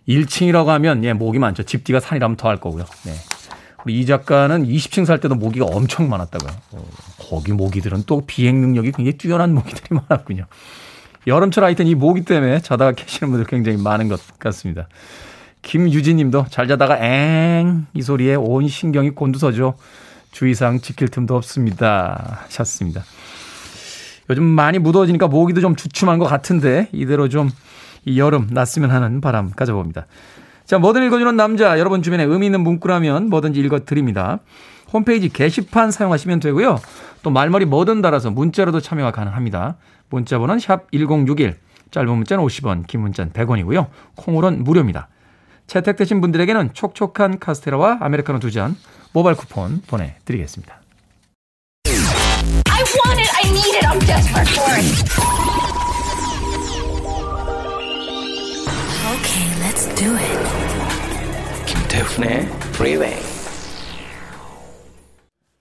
[0.07, 1.63] 1층이라고 하면, 예, 모기 많죠.
[1.63, 2.85] 집 뒤가 산이라면 더 할 거고요.
[3.05, 3.13] 네.
[3.85, 6.51] 우리 이 작가는 20층 살 때도 모기가 엄청 많았다고요.
[6.71, 6.85] 어,
[7.17, 10.45] 거기 모기들은 또 비행 능력이 굉장히 뛰어난 모기들이 많았군요.
[11.27, 14.87] 여름철 하여튼 이 모기 때문에 자다가 계시는 분들 굉장히 많은 것 같습니다.
[15.65, 19.75] 김유진 님도 잘 자다가 엥 이 소리에 온 신경이 곤두서죠.
[20.31, 22.39] 주의사항 지킬 틈도 없습니다.
[22.43, 23.03] 하셨습니다.
[24.29, 27.49] 요즘 많이 무더워지니까 모기도 좀 주춤한 것 같은데 이대로 좀
[28.05, 30.05] 이 여름 났으면 하는 바람 가져봅니다.
[30.63, 34.39] 자, 뭐든 읽어주는 남자 여러분 주변에 의미 있는 문구라면 뭐든지 읽어드립니다.
[34.93, 36.79] 홈페이지 게시판 사용하시면 되고요.
[37.23, 39.77] 또 말머리 뭐든 달아서 문자로도 참여가 가능합니다.
[40.09, 41.55] 문자 번호는 샵 1061,
[41.91, 43.87] 짧은 문자는 50원, 긴 문자는 100원이고요.
[44.15, 45.07] 콩으로는 무료입니다.
[45.67, 48.75] 채택되신 분들에게는 촉촉한 카스테라와 아메리카노 두 잔
[49.13, 50.81] 모바일 쿠폰 보내드리겠습니다.
[51.87, 54.85] I want it, I need it, I'm desperate for it.
[59.15, 61.65] Okay, let's do it.
[61.65, 62.41] 김태훈의
[62.75, 63.15] Freeway.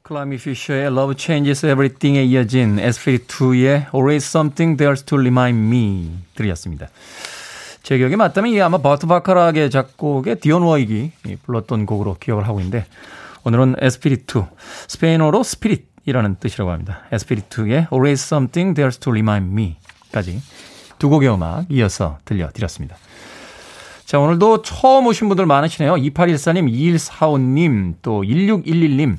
[0.03, 6.89] 클라이미 피셔의 Love Changes Everything에 이어진 S52의 Always Something There's to Remind Me 들이었습니다.
[7.85, 11.13] 제 기억에 맞다면 이게 아마 버트 바카락의 작곡의 디온 워익이
[11.45, 12.87] 불렀던 곡으로 기억을 하고 있는데
[13.45, 14.47] 오늘은 에스피리투
[14.89, 17.03] 스페인어로 spirit이라는 뜻이라고 합니다.
[17.13, 20.41] 에스피리투의 Always Something There's to Remind Me까지
[20.99, 22.97] 두 곡의 음악 이어서 들려드렸습니다.
[24.07, 25.97] 자 오늘도 처음 오신 분들 많으시네요.
[25.97, 29.19] 2814님, 2145님, 또 1611님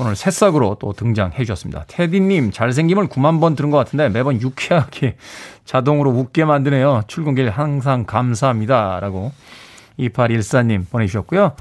[0.00, 1.84] 오늘 새싹으로 또 등장해 주셨습니다.
[1.88, 5.16] 테디님, 잘생김을 9만 번 들은 것 같은데 매번 유쾌하게
[5.64, 7.02] 자동으로 웃게 만드네요.
[7.08, 9.00] 출근길 항상 감사합니다.
[9.00, 9.32] 라고
[9.98, 11.52] 2814님 보내주셨고요.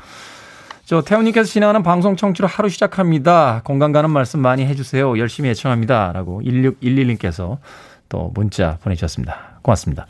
[0.86, 3.62] 저 태훈님께서 진행하는 방송 청취로 하루 시작합니다.
[3.66, 5.18] 건강 가는 말씀 많이 해주세요.
[5.18, 6.12] 열심히 애청합니다.
[6.14, 7.58] 라고 1611님께서
[8.08, 9.60] 또 문자 보내주셨습니다.
[9.64, 10.06] 고맙습니다.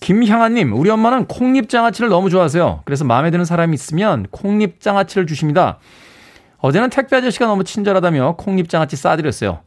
[0.00, 2.82] 김향아님, 우리 엄마는 콩잎 장아찌를 너무 좋아하세요.
[2.84, 5.78] 그래서 마음에 드는 사람이 있으면 콩잎 장아찌를 주십니다.
[6.58, 9.60] 어제는 택배 아저씨가 너무 친절하다며 콩잎장아찌 싸드렸어요.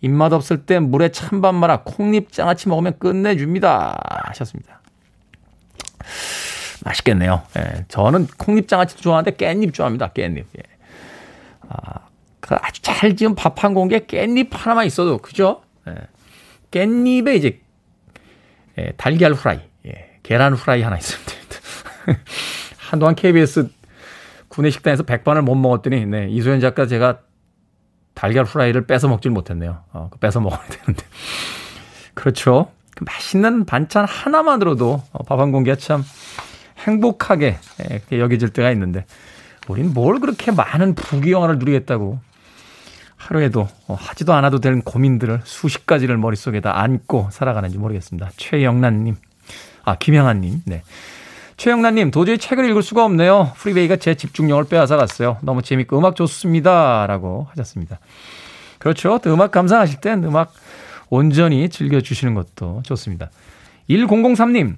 [0.00, 3.98] 입맛 없을 때 물에 찬밥 말아 콩잎장아찌 먹으면 끝내줍니다.
[4.26, 4.80] 하셨습니다.
[6.84, 7.42] 맛있겠네요.
[7.58, 10.10] 예, 저는 콩잎장아찌도 좋아하는데 깻잎 좋아합니다.
[10.10, 10.44] 깻잎.
[10.56, 10.62] 예.
[11.68, 12.06] 아,
[12.40, 15.62] 그 아주 잘 지은 밥 한 공기에 깻잎 하나만 있어도 그죠?
[15.88, 15.94] 예.
[16.70, 17.60] 깻잎에 이제
[18.78, 21.56] 예, 달걀 후라이, 예, 계란 후라이 하나 있으면 됩니다.
[22.78, 23.68] 한동안 KBS
[24.58, 27.20] 구내 식당에서 백반을 못 먹었더니 네, 이소연 작가 제가
[28.12, 29.84] 달걀 후라이를 뺏어 먹질 못했네요.
[29.92, 31.06] 어, 뺏어 먹어야 되는데.
[32.14, 32.72] 그렇죠.
[32.96, 36.02] 그 맛있는 반찬 하나만으로도 어, 밥한 공기가 참
[36.78, 37.56] 행복하게
[37.88, 39.06] 예, 여겨질 때가 있는데
[39.68, 42.18] 우린 뭘 그렇게 많은 부귀영화를 누리겠다고
[43.14, 48.30] 하루에도 어, 하지도 않아도 될 고민들을 수십 가지를 머릿속에다 안고 살아가는지 모르겠습니다.
[48.36, 49.14] 최영란님,
[49.84, 50.82] 아, 김영환님, 네.
[51.58, 53.52] 최영란님, 도저히 책을 읽을 수가 없네요.
[53.56, 55.38] 프리베이가 제 집중력을 빼앗아 갔어요.
[55.42, 57.04] 너무 재밌고 음악 좋습니다.
[57.08, 57.98] 라고 하셨습니다.
[58.78, 59.18] 그렇죠.
[59.22, 60.52] 또 음악 감상하실 땐 음악
[61.10, 63.30] 온전히 즐겨주시는 것도 좋습니다.
[63.90, 64.76] 1003님,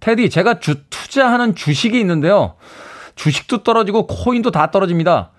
[0.00, 2.56] 테디, 제가 주, 투자하는 주식이 있는데요.
[3.14, 5.30] 주식도 떨어지고 코인도 다 떨어집니다.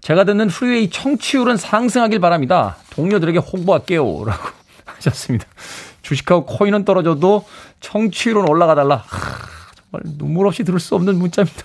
[0.00, 2.76] 제가 듣는 프리웨이 청취율은 상승하길 바랍니다.
[2.90, 4.24] 동료들에게 홍보할게요.
[4.24, 4.48] 라고
[4.86, 5.46] 하셨습니다.
[6.10, 7.44] 주식하고 코인은 떨어져도
[7.78, 8.96] 청취율은 올라가 달라.
[8.96, 9.38] 하,
[9.76, 11.62] 정말 눈물 없이 들을 수 없는 문자입니다.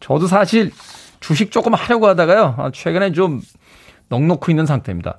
[0.00, 0.70] 저도 사실
[1.20, 2.54] 주식 조금 하려고 하다가요.
[2.58, 3.40] 아, 최근에 좀
[4.10, 5.18] 넉넉히 있는 상태입니다.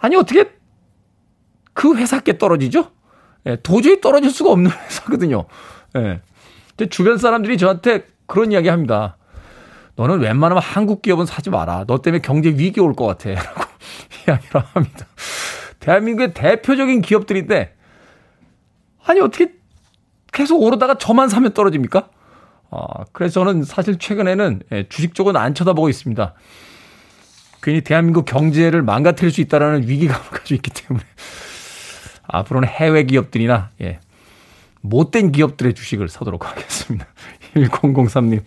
[0.00, 0.50] 아니, 어떻게
[1.72, 2.90] 그 회사께 떨어지죠?
[3.46, 5.44] 예, 도저히 떨어질 수가 없는 회사거든요.
[5.96, 6.20] 예.
[6.90, 9.16] 주변 사람들이 저한테 그런 이야기 합니다.
[9.94, 11.84] 너는 웬만하면 한국 기업은 사지 마라.
[11.86, 13.30] 너 때문에 경제 위기 올 것 같아.
[13.32, 13.64] 라고
[14.28, 15.06] 이야기를 합니다.
[15.86, 17.72] 대한민국의 대표적인 기업들인데,
[19.04, 19.52] 아니, 어떻게
[20.32, 22.08] 계속 오르다가 저만 사면 떨어집니까?
[22.72, 26.34] 아, 그래서 저는 사실 최근에는 예, 주식 쪽은 안 쳐다보고 있습니다.
[27.62, 31.06] 괜히 대한민국 경제를 망가뜨릴 수 있다라는 위기감을 가지고 있기 때문에.
[32.26, 34.00] 앞으로는 해외 기업들이나, 예,
[34.80, 37.06] 못된 기업들의 주식을 사도록 하겠습니다.
[37.54, 38.42] 1003님.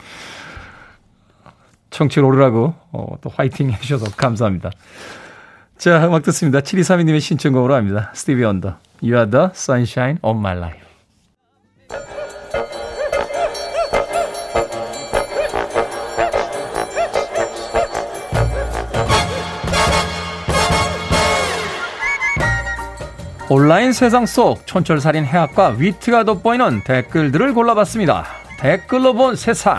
[1.90, 4.72] 청취를 오르라고 어, 또 화이팅 해주셔서 감사합니다.
[5.80, 6.60] 자, 음악 듣습니다.
[6.60, 8.12] 7232님의 신청곡으로 합니다.
[8.14, 8.76] 스티비 언더.
[9.02, 10.82] You are the sunshine of my life.
[23.50, 28.26] 온라인 세상 속 촌철살인 해학과 위트가 돋보이는 댓글들을 골라봤습니다.
[28.60, 29.78] 댓글로 본 세상.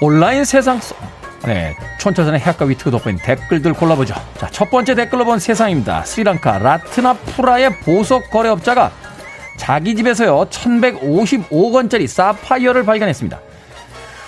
[0.00, 0.98] 온라인 세상 속
[1.44, 4.14] 네, 촌철선의 해학과 위트가 돋보인 댓글들 골라보죠.
[4.36, 6.04] 자, 첫 번째 댓글로 본 세상입니다.
[6.04, 8.90] 스리랑카 라트나푸라의 보석 거래업자가
[9.56, 13.40] 자기 집에서요 1155억 원짜리 사파이어를 발견했습니다.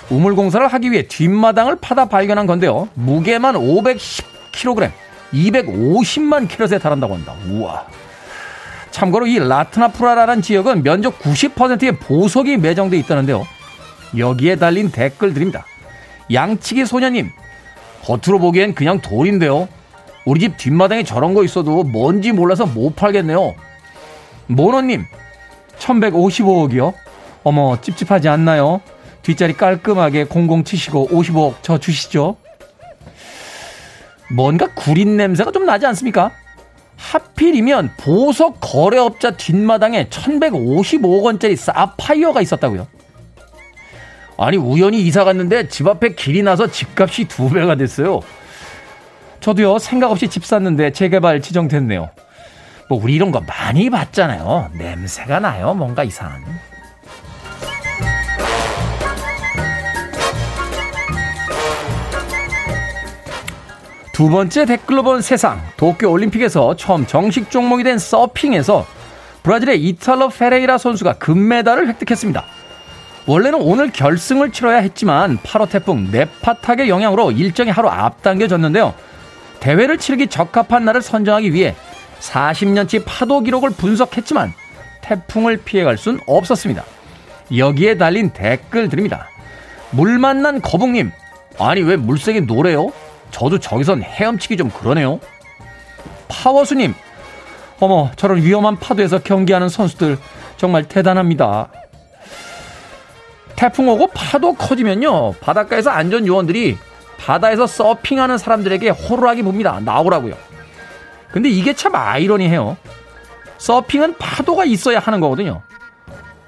[0.09, 2.87] 우물 공사를 하기 위해 뒷마당을 파다 발견한 건데요.
[2.95, 4.91] 무게만 510kg,
[5.33, 7.35] 250만 키로에 달한다고 합니다.
[7.47, 7.85] 우와.
[8.89, 13.45] 참고로 이 라트나푸라라는 지역은 면적 90%의 보석이 매장돼 있다는데요.
[14.17, 15.65] 여기에 달린 댓글들입니다.
[16.31, 17.29] 양치기 소녀님,
[18.03, 19.67] 겉으로 보기엔 그냥 돌인데요.
[20.25, 23.55] 우리 집 뒷마당에 저런 거 있어도 뭔지 몰라서 못 팔겠네요.
[24.47, 25.05] 모노님,
[25.79, 26.93] 1155억이요?
[27.43, 28.81] 어머, 찝찝하지 않나요?
[29.21, 32.37] 뒷자리 깔끔하게 00 치시고 55억 저 주시죠.
[34.31, 36.31] 뭔가 구린 냄새가 좀 나지 않습니까?
[36.97, 42.87] 하필이면 보석 거래업자 뒷마당에 1155억 원짜리 사파이어가 있었다고요.
[44.41, 48.21] 아니 우연히 이사 갔는데 집 앞에 길이 나서 집값이 두 배가 됐어요.
[49.41, 52.09] 저도요 생각 없이 집 샀는데 재개발 지정됐네요.
[52.87, 54.71] 뭐 우리 이런 거 많이 봤잖아요.
[54.77, 55.73] 냄새가 나요.
[55.73, 56.41] 뭔가 이상한.
[64.13, 65.61] 두 번째 댓글로 본 세상.
[65.75, 68.85] 도쿄 올림픽에서 처음 정식 종목이 된 서핑에서
[69.43, 72.58] 브라질의 이탈로 페레이라 선수가 금메달을 획득했습니다.
[73.29, 78.95] 원래는 오늘 결승을 치러야 했지만 8호 태풍 네파탁의 영향으로 일정이 하루 앞당겨졌는데요.
[79.59, 81.75] 대회를 치르기 적합한 날을 선정하기 위해
[82.21, 84.51] 40년치 파도 기록을 분석했지만
[85.01, 86.83] 태풍을 피해갈 순 없었습니다.
[87.55, 89.27] 여기에 달린 댓글들입니다.
[89.91, 91.11] 물 만난 거북님,
[91.59, 92.91] 아니 왜 물색이 노래요?
[93.29, 95.19] 저도 저기선 헤엄치기 좀 그러네요.
[96.29, 96.95] 파워수님,
[97.79, 100.17] 어머 저런 위험한 파도에서 경기하는 선수들
[100.57, 101.69] 정말 대단합니다.
[103.59, 105.33] 태풍 오고 파도 커지면요.
[105.33, 106.77] 바닷가에서 안전 요원들이
[107.17, 109.81] 바다에서 서핑하는 사람들에게 호루라기 봅니다.
[109.83, 110.35] 나오라고요.
[111.33, 112.77] 근데 이게 참 아이러니해요.
[113.57, 115.61] 서핑은 파도가 있어야 하는 거거든요.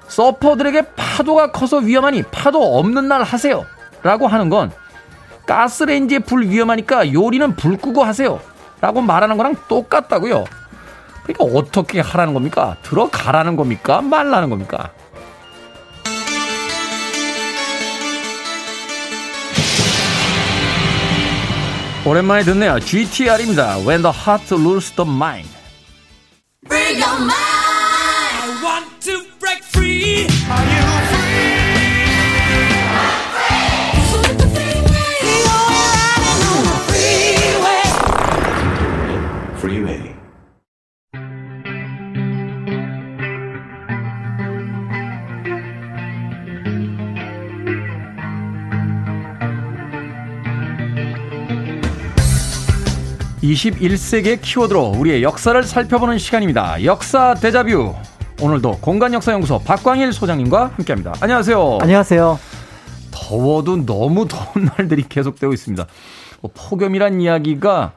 [0.08, 3.66] 서퍼들에게 파도가 커서 위험하니 파도 없는 날 하세요.
[4.02, 4.72] 라고 하는 건
[5.44, 8.40] 가스레인지에 불 위험하니까 요리는 불 끄고 하세요.
[8.80, 10.44] 라고 말하는 거랑 똑같다고요.
[11.24, 12.76] 그러니까 어떻게 하라는 겁니까?
[12.80, 14.00] 들어가라는 겁니까?
[14.00, 14.92] 말라는 겁니까?
[22.05, 22.79] 오랜만에 듣네요.
[22.79, 23.79] GTR입니다.
[23.79, 25.49] When the heart loses the mind.
[26.65, 27.33] Free your mind.
[27.33, 29.90] I want to break free.
[53.42, 57.94] (21세기의) 키워드로 우리의 역사를 살펴보는 시간입니다 역사 대자뷰
[58.40, 62.38] 오늘도 공간역사연구소 박광일 소장님과 함께합니다 안녕하세요 안녕하세요
[63.10, 65.86] 더워도 너무 더운 날들이 계속되고 있습니다
[66.40, 67.92] 뭐 폭염이란 이야기가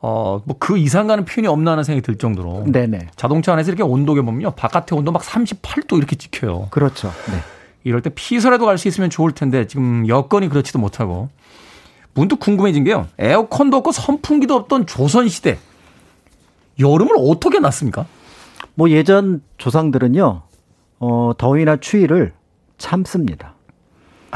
[0.00, 2.64] 어, 뭐 그 이상 가는 표현이 없나 하는 생각이 들 정도로.
[2.66, 3.08] 네네.
[3.16, 4.50] 자동차 안에서 이렇게 온도계 보면요.
[4.50, 6.68] 바깥의 온도 막 38도 이렇게 찍혀요.
[6.70, 7.10] 그렇죠.
[7.30, 7.38] 네.
[7.84, 11.30] 이럴 때 피서라도 갈 수 있으면 좋을 텐데 지금 여건이 그렇지도 못하고.
[12.14, 13.06] 문득 궁금해진 게요.
[13.18, 15.58] 에어컨도 없고 선풍기도 없던 조선 시대.
[16.78, 18.06] 여름을 어떻게 났습니까?
[18.74, 20.42] 뭐 예전 조상들은요,
[21.00, 22.32] 어, 더위나 추위를
[22.78, 23.54] 참습니다.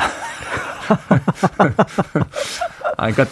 [2.96, 3.24] 아, 그러니까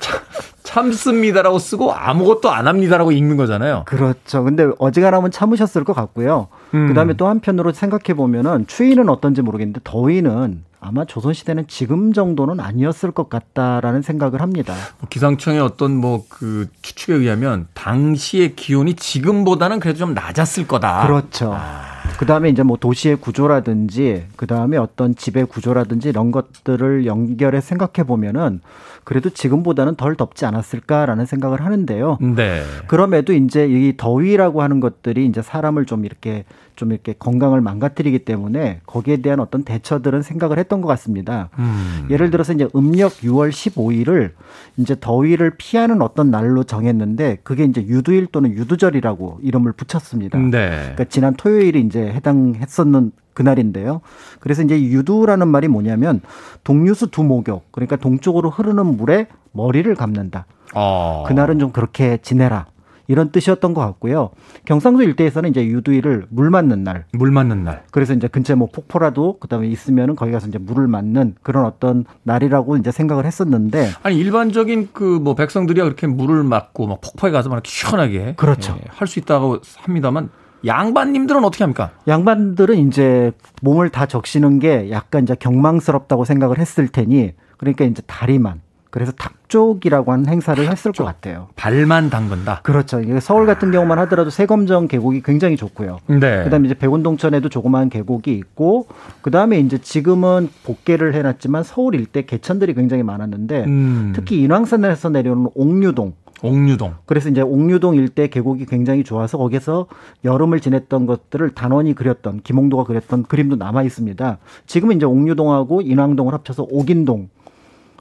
[0.00, 0.20] 참,
[0.62, 3.84] 참습니다라고 쓰고 아무것도 안 합니다라고 읽는 거잖아요.
[3.86, 4.44] 그렇죠.
[4.44, 6.48] 근데 어지간하면 참으셨을 것 같고요.
[6.74, 6.88] 음.
[6.88, 13.12] 그 다음에 또 한편으로 생각해 보면은 추위는 어떤지 모르겠는데 더위는 아마 조선시대는 지금 정도는 아니었을
[13.12, 14.74] 것 같다라는 생각을 합니다.
[15.08, 21.06] 기상청의 어떤 뭐 그 추측에 의하면 당시의 기온이 지금보다는 그래도 좀 낮았을 거다.
[21.06, 21.52] 그렇죠.
[21.54, 21.93] 아.
[22.18, 28.06] 그 다음에 이제 뭐 도시의 구조라든지 그 다음에 어떤 집의 구조라든지 이런 것들을 연결해 생각해
[28.06, 28.60] 보면은
[29.04, 32.18] 그래도 지금보다는 덜 덥지 않았을까라는 생각을 하는데요.
[32.36, 32.62] 네.
[32.86, 36.44] 그럼에도 이제 이 더위라고 하는 것들이 이제 사람을 좀 이렇게
[36.76, 41.50] 좀 이렇게 건강을 망가뜨리기 때문에 거기에 대한 어떤 대처들은 생각을 했던 것 같습니다.
[41.58, 42.08] 음.
[42.10, 44.32] 예를 들어서 이제 음력 6월 15일을
[44.76, 50.38] 이제 더위를 피하는 어떤 날로 정했는데 그게 이제 유두일 또는 유두절이라고 이름을 붙였습니다.
[50.38, 50.50] 네.
[50.50, 54.00] 그러니까 지난 토요일이 이제 해당했었는 그날인데요.
[54.40, 56.20] 그래서 이제 유두라는 말이 뭐냐면
[56.62, 60.46] 동류수 두 목욕 그러니까 동쪽으로 흐르는 물에 머리를 감는다.
[60.74, 61.24] 어.
[61.26, 62.66] 그날은 좀 그렇게 지내라.
[63.06, 64.30] 이런 뜻이었던 것 같고요.
[64.64, 67.04] 경상도 일대에서는 이제 유두일을 물 맞는 날.
[67.12, 67.82] 물 맞는 날.
[67.90, 72.78] 그래서 이제 근처에 뭐 폭포라도 그다음에 있으면은 거기 가서 이제 물을 맞는 그런 어떤 날이라고
[72.78, 77.66] 이제 생각을 했었는데 아니 일반적인 그 뭐 백성들이야 그렇게 물을 맞고 막 폭포에 가서 막
[77.66, 78.74] 시원하게 그렇죠.
[78.78, 80.30] 예, 할수 있다고 합니다만
[80.66, 81.90] 양반님들은 어떻게 합니까?
[82.08, 88.60] 양반들은 이제 몸을 다 적시는 게 약간 이제 경망스럽다고 생각을 했을 테니 그러니까 이제 다리만
[88.94, 91.48] 그래서 탁족이라고 하는 행사를 했을 것 같아요.
[91.56, 92.60] 발만 담근다.
[92.62, 93.02] 그렇죠.
[93.20, 95.98] 서울 같은 경우만 하더라도 세검정 계곡이 굉장히 좋고요.
[96.06, 96.44] 네.
[96.44, 98.86] 그다음에 이제 백운동천에도 조그마한 계곡이 있고
[99.22, 104.12] 그다음에 이제 지금은 복개를 해놨지만 서울 일대 개천들이 굉장히 많았는데 음.
[104.14, 106.12] 특히 인왕산에서 내려오는 옥류동
[106.44, 106.94] 옥류동.
[107.06, 109.86] 그래서 이제 옥류동 일대 계곡이 굉장히 좋아서 거기서
[110.24, 114.38] 여름을 지냈던 것들을 단원이 그렸던 김홍도가 그렸던 그림도 남아 있습니다.
[114.66, 117.28] 지금은 이제 옥류동하고 인왕동을 합쳐서 옥인동.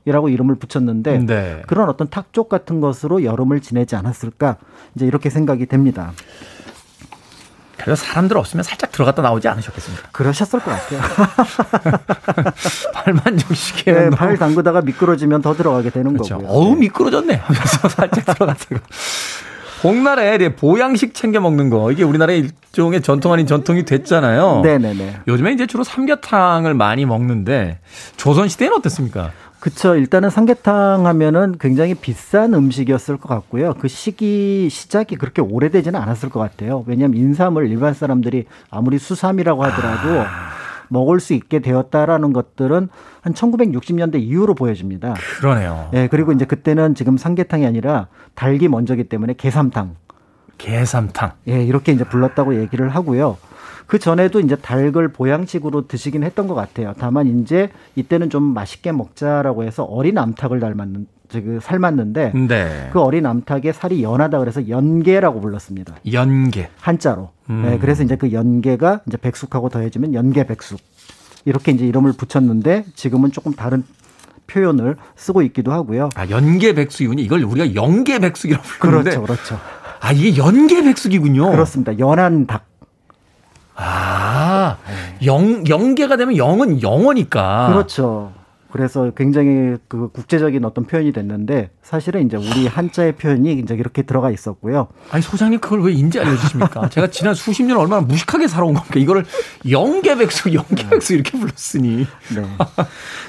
[0.06, 1.62] 이라고 이름을 붙였는데 네.
[1.66, 4.58] 그런 어떤 탁족 같은 것으로 여름을 지내지 않았을까
[4.96, 6.12] 이제 이렇게 생각이 됩니다.
[7.78, 10.09] 그래서 사람들 없으면 살짝 들어갔다 나오지 않으셨겠습니까?
[10.11, 11.01] 그러셨을 것 같아요.
[12.93, 16.38] 발만 적시게 네, 발 담그다가 미끄러지면 더 들어가게 되는 그렇죠.
[16.38, 16.49] 거고요.
[16.49, 18.82] 어우 미끄러졌네 하면서 살짝 들어갔다가
[19.82, 24.61] 복날에 보양식 챙겨 먹는 거 이게 우리나라의 일종의 전통 아닌 전통이 됐잖아요.
[24.63, 25.21] 네네네.
[25.28, 27.80] 요즘에 이제 주로 삼계탕을 많이 먹는데
[28.15, 29.32] 조선 시대는 어땠습니까?
[29.64, 29.95] 그쵸.
[29.95, 33.76] 일단은 삼계탕 하면은 굉장히 비싼 음식이었을 것 같고요.
[33.80, 36.84] 그 시기, 시작이 그렇게 오래되지는 않았을 것 같아요.
[36.86, 40.49] 왜냐하면 인삼을 일반 사람들이 아무리 수삼이라고 하더라도 아...
[40.89, 42.89] 먹을 수 있게 되었다라는 것들은
[43.22, 45.14] 한 1960년대 이후로 보여집니다.
[45.39, 45.88] 그러네요.
[45.93, 49.95] 예, 네, 그리고 이제 그때는 지금 삼계탕이 아니라 닭이 먼저기 때문에 게삼탕.
[50.57, 51.32] 게삼탕.
[51.47, 53.38] 예, 이렇게 이제 불렀다고 얘기를 하고요.
[53.88, 56.94] 그 전에도 이제 닭을 보양식으로 드시긴 했던 것 같아요.
[56.98, 62.90] 다만 이제 이때는 좀 맛있게 먹자라고 해서 어린 암탉을 닮았는 그 삶았는데 네.
[62.94, 65.96] 그 어린 암탉의 살이 연하다 그래서 연계라고 불렀습니다.
[66.12, 67.30] 연계 한자로.
[67.50, 67.64] 음.
[67.66, 70.80] 네, 그래서 이제 그 연계가 이제 백숙하고 더해지면 연계 백숙.
[71.46, 73.84] 이렇게 이제 이름을 붙였는데 지금은 조금 다른
[74.48, 76.10] 표현을 쓰고 있기도 하고요.
[76.16, 77.24] 아, 연계 백숙이군요.
[77.24, 79.10] 이걸 우리가 연계 백숙이라고 부르는데.
[79.12, 79.60] 그렇죠, 그렇죠.
[80.00, 81.52] 아, 이게 연계 백숙이군요.
[81.52, 81.98] 그렇습니다.
[82.00, 82.72] 연한 닭.
[83.76, 84.78] 아,
[85.26, 87.69] 영, 연계가 되면 영은 영어니까.
[87.71, 88.32] 그렇죠.
[88.74, 94.32] 그래서 굉장히 그 국제적인 어떤 표현이 됐는데 사실은 이제 우리 한자의 표현이 이제 이렇게 들어가
[94.32, 94.88] 있었고요.
[95.11, 96.89] 아니 소장님 그걸 왜 인지 알려주십니까?
[96.89, 98.99] 제가 지난 수십 년 얼마나 무식하게 살아온 겁니까?
[98.99, 99.26] 이거를
[99.69, 102.07] 영계백숙, 영계백숙 이렇게 불렀으니.
[102.36, 102.43] 네.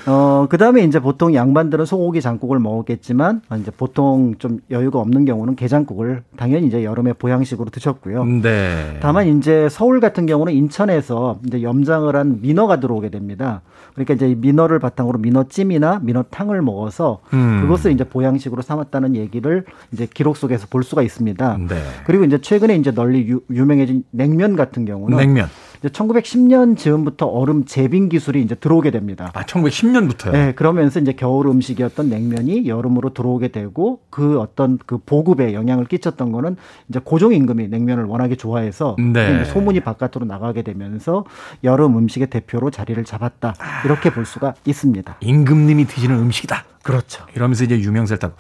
[0.07, 5.57] 어, 그 다음에 이제 보통 양반들은 소고기 장국을 먹었겠지만, 이제 보통 좀 여유가 없는 경우는
[5.57, 8.25] 게장국을 당연히 이제 여름에 보양식으로 드셨고요.
[8.25, 8.99] 네.
[9.03, 13.61] 다만 이제 서울 같은 경우는 인천에서 이제 염장을 한 민어가 들어오게 됩니다.
[13.95, 17.61] 그러니까 이제 이 민어를 바탕으로 민어찜이나 민어탕을 먹어서 음.
[17.63, 21.59] 그것을 이제 보양식으로 삼았다는 얘기를 이제 기록 속에서 볼 수가 있습니다.
[21.69, 21.77] 네.
[22.05, 25.49] 그리고 이제 최근에 이제 널리 유, 유명해진 냉면 같은 경우는 냉면.
[25.85, 29.31] 이제 1910년 즈음부터 얼음 재빙 기술이 이제 들어오게 됩니다.
[29.35, 30.33] 아, 1910년부터요?
[30.33, 36.33] 네, 그러면서 이제 겨울 음식이었던 냉면이 여름으로 들어오게 되고 그 어떤 그 보급에 영향을 끼쳤던
[36.33, 36.57] 거는
[36.89, 39.45] 이제 고종 임금이 냉면을 워낙에 좋아해서 네.
[39.45, 41.27] 소문이 바깥으로 나가게 되면서
[41.65, 43.55] 여름 음식의 대표로 자리를 잡았다.
[43.85, 45.17] 이렇게 볼 수가 있습니다.
[45.21, 46.65] 임금님이 드시는 음식이다.
[46.83, 47.27] 그렇죠.
[47.37, 48.35] 이러면서 이제 유명세를 타고.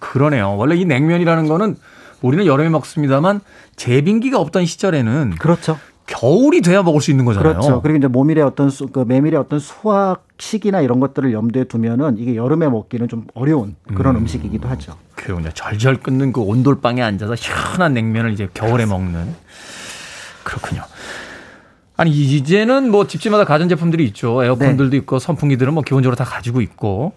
[0.00, 0.54] 그러네요.
[0.58, 1.76] 원래 이 냉면이라는 거는
[2.20, 3.40] 우리는 여름에 먹습니다만
[3.76, 5.78] 재빙기가 없던 시절에는 그렇죠.
[6.10, 7.52] 겨울이 돼야 먹을 수 있는 거잖아요.
[7.52, 7.82] 그렇죠.
[7.82, 12.34] 그리고 이제 모밀의 어떤 수, 그 메밀의 어떤 수확 시기나 이런 것들을 염두에 두면은 이게
[12.34, 14.26] 여름에 먹기는 좀 어려운 그런 음.
[14.26, 14.96] 식이기도 하죠.
[15.14, 19.34] 그 이제 절절 끓는 그 온돌방에 앉아서 시원한 냉면을 이제 겨울에 먹는
[20.42, 20.82] 그렇군요.
[21.96, 24.42] 아니 이제는 뭐 집집마다 가전제품들이 있죠.
[24.42, 24.96] 에어컨들도 네.
[24.98, 27.12] 있고 선풍기들은 뭐 기본적으로 다 가지고 있고.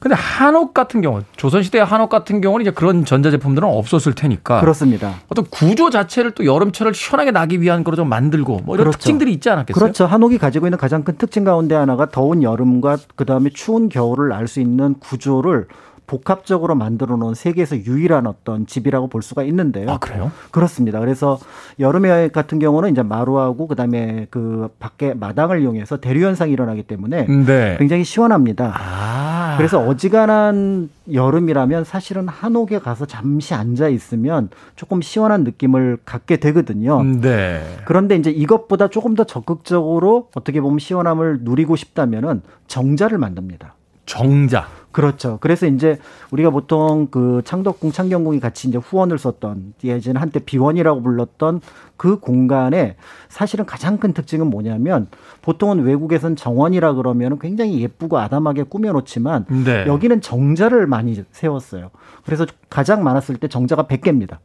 [0.00, 4.60] 근데 한옥 같은 경우, 조선시대 한옥 같은 경우는 이제 그런 전자제품들은 없었을 테니까.
[4.60, 5.16] 그렇습니다.
[5.28, 8.96] 어떤 구조 자체를 또 여름철을 시원하게 나기 위한 거로 좀 만들고 뭐 이런 그렇죠.
[8.98, 9.78] 특징들이 있지 않았겠어요?
[9.78, 10.06] 그렇죠.
[10.06, 14.48] 한옥이 가지고 있는 가장 큰 특징 가운데 하나가 더운 여름과 그 다음에 추운 겨울을 알
[14.48, 15.66] 수 있는 구조를
[16.10, 19.88] 복합적으로 만들어 놓은 세계에서 유일한 어떤 집이라고 볼 수가 있는데요.
[19.88, 20.32] 아, 그래요?
[20.50, 20.98] 그렇습니다.
[20.98, 21.38] 그래서
[21.78, 27.76] 여름에 같은 경우는 이제 마루하고 그다음에 그 밖에 마당을 이용해서 대류 현상이 일어나기 때문에 네.
[27.78, 28.74] 굉장히 시원합니다.
[28.76, 29.54] 아.
[29.56, 37.04] 그래서 어지간한 여름이라면 사실은 한옥에 가서 잠시 앉아 있으면 조금 시원한 느낌을 갖게 되거든요.
[37.04, 37.62] 네.
[37.84, 43.74] 그런데 이제 이것보다 조금 더 적극적으로 어떻게 보면 시원함을 누리고 싶다면은 정자를 만듭니다.
[44.06, 44.66] 정자.
[44.92, 45.38] 그렇죠.
[45.40, 45.98] 그래서 이제
[46.30, 51.60] 우리가 보통 그 창덕궁, 창경궁이 같이 이제 후원을 썼던 예전 한때 비원이라고 불렀던
[51.96, 52.96] 그 공간에
[53.28, 55.06] 사실은 가장 큰 특징은 뭐냐면
[55.42, 59.86] 보통은 외국에선 정원이라 그러면 굉장히 예쁘고 아담하게 꾸며놓지만 네.
[59.86, 61.90] 여기는 정자를 많이 세웠어요.
[62.24, 64.38] 그래서 가장 많았을 때 정자가 100개입니다.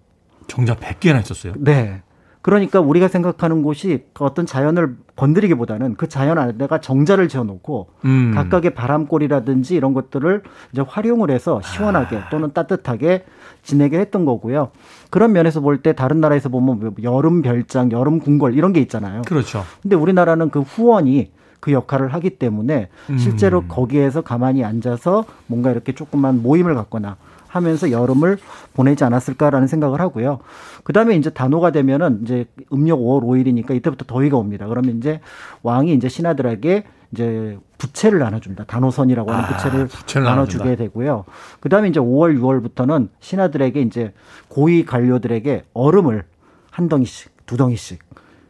[0.48, 1.54] 정자 100개나 있었어요.
[1.58, 2.04] 네.
[2.46, 8.34] 그러니까 우리가 생각하는 곳이 그 어떤 자연을 건드리기보다는 그 자연 안에다가 정자를 지어놓고 음.
[8.36, 13.26] 각각의 바람골이라든지 이런 것들을 이제 활용을 해서 시원하게 또는 따뜻하게
[13.64, 14.70] 지내게 했던 거고요.
[15.10, 19.24] 그런 면에서 볼 때 다른 나라에서 보면 뭐 여름 별장, 여름 궁궐 이런 게 있잖아요.
[19.24, 19.64] 그렇죠.
[19.82, 23.18] 근데 우리나라는 그 후원이 그 역할을 하기 때문에 음.
[23.18, 27.18] 실제로 거기에서 가만히 앉아서 뭔가 이렇게 조금만 모임을 갖거나
[27.56, 28.38] 하면서 여름을
[28.74, 30.40] 보내지 않았을까라는 생각을 하고요.
[30.84, 34.68] 그 다음에 이제 단오가 되면은 이제 음력 5월 5일이니까 이때부터 더위가 옵니다.
[34.68, 35.22] 그러면 이제
[35.64, 36.84] 왕이 이제 신하들에게
[37.14, 38.66] 이제 부채를 나눠줍니다.
[38.66, 40.84] 단오선이라고 하는 아, 부채를, 부채를 나눠주게 나눠준다.
[40.84, 41.24] 되고요.
[41.62, 44.14] 그 다음에 이제 5월, 6월부터는 신하들에게 이제
[44.50, 46.24] 고위 관료들에게 얼음을
[46.72, 48.00] 한 덩이씩, 두 덩이씩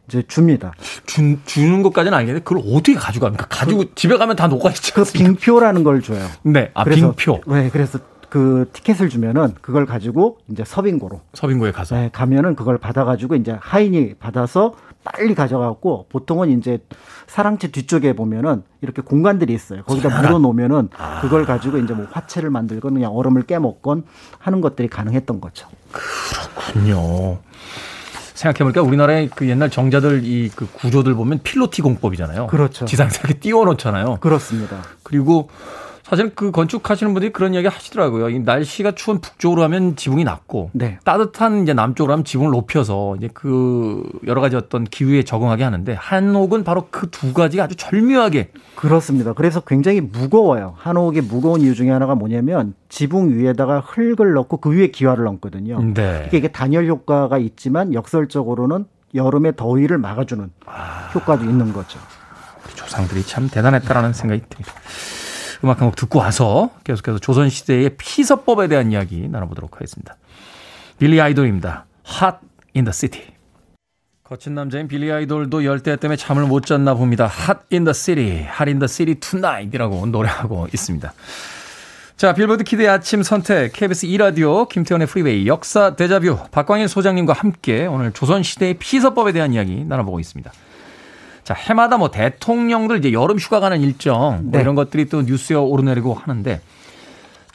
[0.08, 0.74] 이제 줍니다.
[1.06, 3.48] 주, 주는 것까지는 알겠는데 그걸 어떻게 가져갑니까?
[3.50, 5.30] 가지고 집에 가면 다 녹아있지 그 않습니까?
[5.34, 6.26] 빙표라는 걸 줘요.
[6.44, 6.72] 네.
[6.74, 7.42] 아, 그래서- 빙표.
[7.54, 8.00] 네, 그래서
[8.36, 11.96] 그 티켓을 주면은 그걸 가지고 이제 서빙고로 서빙고에 가서.
[11.96, 14.74] 네, 가면은 그걸 받아가지고 이제 하인이 받아서
[15.06, 16.80] 빨리 가져가고 보통은 이제
[17.28, 19.84] 사랑채 뒤쪽에 보면은 이렇게 공간들이 있어요.
[19.84, 20.20] 거기다.
[20.20, 20.90] 물어놓으면은
[21.22, 24.04] 그걸 가지고 이제 뭐 화채를 만들건 그냥 얼음을 깨먹건
[24.40, 25.70] 하는 것들이 가능했던 거죠.
[25.94, 27.38] 그렇군요.
[28.34, 32.48] 생각해보니까 우리나라의 그 옛날 정자들 이 그 구조들 보면 필로티 공법이잖아요.
[32.48, 32.86] 그렇죠.
[32.86, 34.18] 이렇게 띄워놓잖아요.
[34.20, 34.82] 그렇습니다.
[35.04, 35.48] 그리고
[36.08, 38.30] 사실 그 건축하시는 분들이 그런 이야기 하시더라고요.
[38.30, 41.00] 이 날씨가 추운 북쪽으로 하면 지붕이 낮고 네.
[41.04, 46.64] 따뜻한 이제 남쪽으로 하면 지붕을 높여서 이제 그 여러 가지 어떤 기후에 적응하게 하는데 한옥은
[46.64, 49.34] 바로 그 두 가지가 아주 절묘하게 그렇습니다.
[49.34, 50.76] 그래서 굉장히 무거워요.
[50.78, 55.82] 한옥이 무거운 이유 중에 하나가 뭐냐면 지붕 위에다가 흙을 넣고 그 위에 기와를 넣거든요.
[55.94, 56.30] 네.
[56.34, 58.86] 이게, 단열 효과가 있지만 역설적으로는
[59.16, 60.52] 여름의 더위를 막아주는
[61.16, 62.00] 효과도 있는 거죠.
[62.66, 64.74] 우리 조상들이 참 대단했다라는 생각이 듭니다.
[65.66, 70.16] 음악 한 곡 듣고 와서 계속해서 조선시대의 피서법에 대한 이야기 나눠보도록 하겠습니다.
[71.00, 71.86] 빌리 아이돌입니다.
[72.08, 72.38] Hot
[72.76, 73.28] in the City.
[74.24, 77.26] 거친 남자인 빌리 아이돌도 열대야 때문에 잠을 못 잤나 봅니다.
[77.26, 81.14] Hot in the City, Hot in the City tonight이라고 노래하고 있습니다.
[82.18, 88.14] 자, 빌보드 키드의 아침 선택, KBS 2라디오, 김태훈의 프리웨이, 역사 데자뷰, 박광일 소장님과 함께 오늘
[88.14, 90.52] 조선시대의 피서법에 대한 이야기 나눠보고 있습니다.
[91.46, 94.62] 자, 해마다 뭐 대통령들 이제 여름 휴가 가는 일정, 뭐 네.
[94.62, 96.60] 이런 것들이 또 뉴스에 오르내리고 하는데,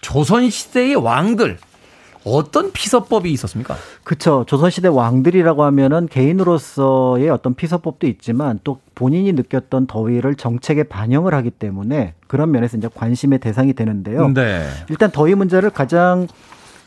[0.01, 1.59] 조선시대의 왕들,
[2.25, 3.77] 어떤 피서법이 있었습니까?
[4.05, 4.45] 그쵸.
[4.47, 12.15] 조선시대 왕들이라고 하면은 개인으로서의 어떤 피서법도 있지만 또 본인이 느꼈던 더위를 정책에 반영을 하기 때문에
[12.29, 14.29] 그런 면에서 이제 관심의 대상이 되는데요.
[14.35, 14.69] 네.
[14.89, 16.29] 일단 더위 문제를 가장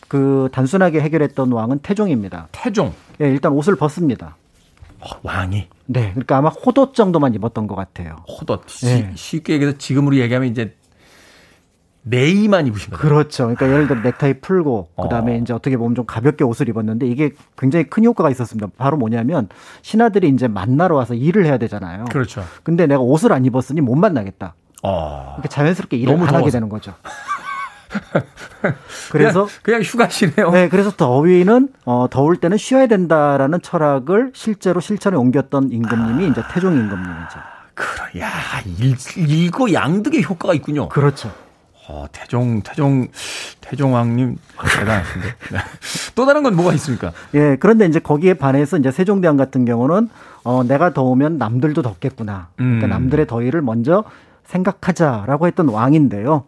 [0.07, 2.47] 그 단순하게 해결했던 왕은 태종입니다.
[2.51, 2.93] 태종.
[3.19, 4.37] 예, 일단 옷을 벗습니다.
[5.23, 5.67] 왕이.
[5.85, 6.09] 네.
[6.11, 8.15] 그러니까 아마 호옷 정도만 입었던 것 같아요.
[8.27, 8.67] 호덧.
[8.67, 9.11] 시- 네.
[9.15, 10.75] 쉽게 얘기해서 지금으로 얘기하면 이제
[12.05, 13.01] 네이만 입으신 거죠.
[13.01, 13.43] 그렇죠.
[13.43, 15.37] 그러니까 예를 들어 넥타이 풀고 그다음에 어.
[15.37, 18.67] 이제 어떻게 보면 좀 가볍게 옷을 입었는데 이게 굉장히 큰 효과가 있었습니다.
[18.77, 19.47] 바로 뭐냐면
[19.83, 22.05] 신하들이 이제 만나러 와서 일을 해야 되잖아요.
[22.11, 22.43] 그렇죠.
[22.63, 24.53] 근데 내가 옷을 안 입었으니 못 만나겠다.
[24.83, 25.23] 어.
[25.37, 26.51] 그러니까 자연스럽게 일을 안 하게 더워서.
[26.51, 26.93] 되는 거죠.
[29.11, 30.51] 그래서 그냥, 그냥 휴가시네요.
[30.51, 36.73] 네, 그래서 더위는 어, 더울 때는 쉬어야 된다라는 철학을 실제로 실천에 옮겼던 임금님이 이제 태종
[36.73, 37.39] 임금님이죠.
[37.75, 38.29] 그래, 야,
[38.79, 40.89] 일, 일거양득의 효과가 있군요.
[40.89, 41.31] 그렇죠.
[41.89, 43.07] 어, 태종, 태종,
[43.59, 45.27] 태종왕님 대단하신데.
[45.51, 45.59] 네.
[46.15, 47.11] 또 다른 건 뭐가 있습니까?
[47.33, 50.09] 예, 그런데 이제 거기에 반해서 이제 세종대왕 같은 경우는
[50.43, 52.49] 어, 내가 더우면 남들도 덥겠구나.
[52.55, 52.89] 그러니까 음.
[52.89, 54.05] 남들의 더위를 먼저
[54.45, 56.45] 생각하자라고 했던 왕인데요.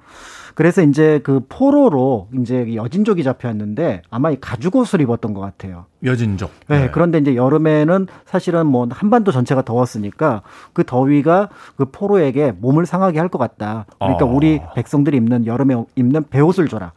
[0.56, 5.86] 그래서 이제 그 포로로 이제 여진족이 잡혀왔는데 아마 이 가죽 옷을 입었던 것 같아요.
[6.03, 6.49] 여진족.
[6.70, 10.41] 네, 그런데 이제 여름에는 사실은 뭐 한반도 전체가 더웠으니까
[10.74, 13.86] 그 더위가 그 포로에게 몸을 상하게 할 것 같다.
[13.99, 14.30] 그러니까 어.
[14.30, 16.93] 우리 백성들이 입는 여름에 입는 배옷을 줘라.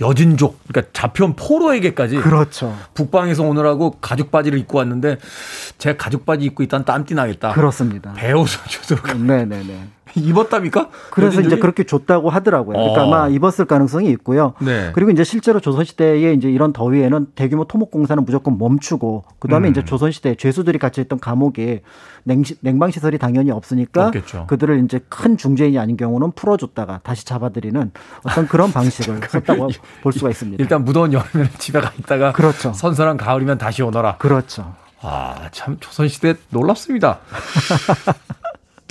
[0.00, 0.58] 여진족.
[0.68, 2.16] 그러니까 잡혀온 포로에게까지.
[2.16, 2.74] 그렇죠.
[2.94, 5.18] 북방에서 오느라고 가죽 바지를 입고 왔는데
[5.78, 7.52] 제 가죽 바지 입고 있다는 땀띠 나겠다.
[7.52, 8.12] 그렇습니다.
[8.14, 9.16] 배옷을 주도록.
[9.16, 9.88] 네네네.
[10.20, 10.88] 입었답니까?
[11.10, 11.46] 그래서 여진족이?
[11.54, 12.76] 이제 그렇게 줬다고 하더라고요.
[12.76, 13.06] 그러니까 어.
[13.06, 14.54] 아마 입었을 가능성이 있고요.
[14.60, 14.90] 네.
[14.94, 19.70] 그리고 이제 실제로 조선시대에 이제 이런 더위에는 대규모 토목공사는 무조건 멈추고 그다음에 음.
[19.70, 21.82] 이제 조선시대 죄수들이 갇혀있던 감옥에
[22.24, 24.46] 냉시, 냉방시설이 당연히 없으니까 없겠죠.
[24.46, 27.90] 그들을 이제 큰 중죄인이 아닌 경우는 풀어줬다가 다시 잡아들이는
[28.22, 29.68] 어떤 그런 방식을 썼다고
[30.02, 30.62] 볼 수가 있습니다.
[30.62, 32.72] 일단 무더운 여름에는 집에 가 있다가 그렇죠.
[32.72, 34.16] 선선한 가을이면 다시 오너라.
[34.18, 34.74] 그렇죠.
[35.00, 37.18] 아, 참 조선시대 놀랍습니다.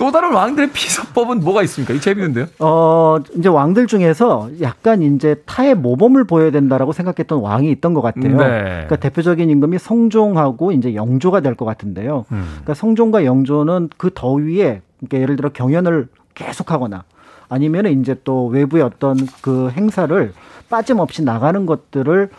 [0.01, 1.93] 또 다른 왕들의 피서법은 뭐가 있습니까?
[1.93, 2.47] 이 재밌는데요.
[2.57, 8.35] 어, 이제 왕들 중에서 약간 이제 타의 모범을 보여야 된다라고 생각했던 왕이 있던 것 같아요.
[8.35, 8.47] 네.
[8.63, 12.25] 그러니까 대표적인 임금이 성종하고 이제 영조가 될 것 같은데요.
[12.31, 12.45] 음.
[12.49, 17.03] 그러니까 성종과 영조는 그 더위에 그러니까 예를 들어 경연을 계속하거나
[17.49, 20.33] 아니면은 이제 또 외부의 어떤 그 행사를
[20.71, 22.29] 빠짐없이 나가는 것들을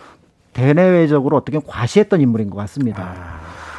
[0.53, 3.13] 대내외적으로 어떻게 과시했던 인물인 것 같습니다.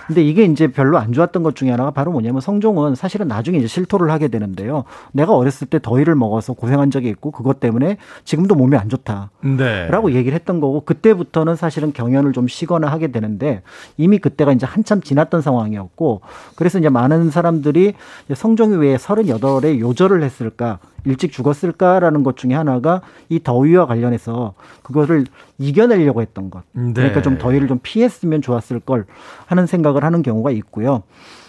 [0.07, 3.67] 근데 이게 이제 별로 안 좋았던 것 중에 하나가 바로 뭐냐면 성종은 사실은 나중에 이제
[3.67, 4.83] 실토를 하게 되는데요.
[5.11, 9.31] 내가 어렸을 때 더위를 먹어서 고생한 적이 있고 그것 때문에 지금도 몸이 안 좋다.
[9.41, 9.87] 네.
[9.87, 13.61] 라고 얘기를 했던 거고 그때부터는 사실은 경연을 좀 쉬거나 하게 되는데
[13.97, 16.21] 이미 그때가 이제 한참 지났던 상황이었고
[16.55, 17.93] 그래서 이제 많은 사람들이
[18.33, 25.25] 성종이 왜 38에 요절을 했을까 일찍 죽었을까라는 것 중에 하나가 이 더위와 관련해서 그거를
[25.57, 26.63] 이겨내려고 했던 것.
[26.71, 26.93] 네.
[26.93, 29.05] 그러니까 좀 더위를 좀 피했으면 좋았을 걸
[29.45, 31.03] 하는 생각을 하는 경우가 있고요.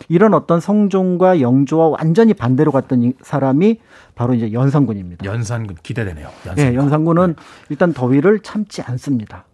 [0.08, 3.80] 이런 어떤 성종과 영조와 완전히 반대로 갔던 이 사람이
[4.14, 5.24] 바로 이제 연산군입니다.
[5.24, 6.28] 연산군 기대되네요.
[6.46, 6.64] 연산군.
[6.64, 7.36] 네, 연산군은
[7.70, 9.44] 일단 더위를 참지 않습니다.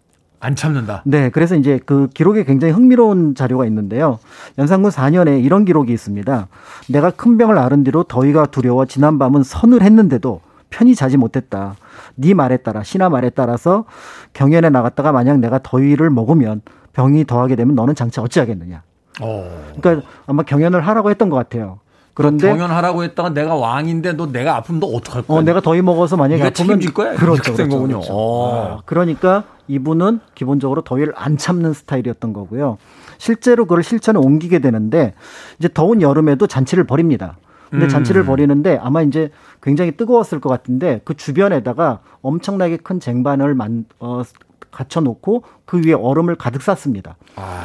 [0.41, 1.03] 안 참는다.
[1.05, 4.17] 네, 그래서 이제 그 기록에 굉장히 흥미로운 자료가 있는데요.
[4.57, 6.47] 연산군 4년에 이런 기록이 있습니다.
[6.89, 11.75] 내가 큰 병을 앓은 뒤로 더위가 두려워 지난 밤은 선을 했는데도 편히 자지 못했다.
[12.15, 13.85] 네 말에 따라 신하 말에 따라서
[14.33, 16.61] 경연에 나갔다가 만약 내가 더위를 먹으면
[16.93, 18.81] 병이 더하게 되면 너는 장차 어찌하겠느냐.
[19.21, 19.63] 어.
[19.79, 21.80] 그러니까 아마 경연을 하라고 했던 것 같아요.
[22.13, 25.37] 그런데 경연하라고 했다가 내가 왕인데 너 내가 아프면 너 어떡할 거야?
[25.37, 27.15] 어, 내가 더위 먹어서 만약에 아프면 책임질 거야?
[27.15, 27.95] 그렇죠, 그렇죠, 거군요.
[27.99, 28.13] 그렇죠.
[28.13, 28.77] 어.
[28.79, 32.77] 아, 그러니까 이분은 기본적으로 더위를 안 참는 스타일이었던 거고요.
[33.17, 35.13] 실제로 그걸 실천에 옮기게 되는데
[35.59, 37.37] 이제 더운 여름에도 잔치를 벌입니다.
[37.69, 37.89] 근데 음.
[37.89, 39.31] 잔치를 벌이는데 아마 이제
[39.63, 44.23] 굉장히 뜨거웠을 것 같은데 그 주변에다가 엄청나게 큰 쟁반을 만, 어,
[44.71, 47.15] 갖춰놓고 그 위에 얼음을 가득 쌌습니다.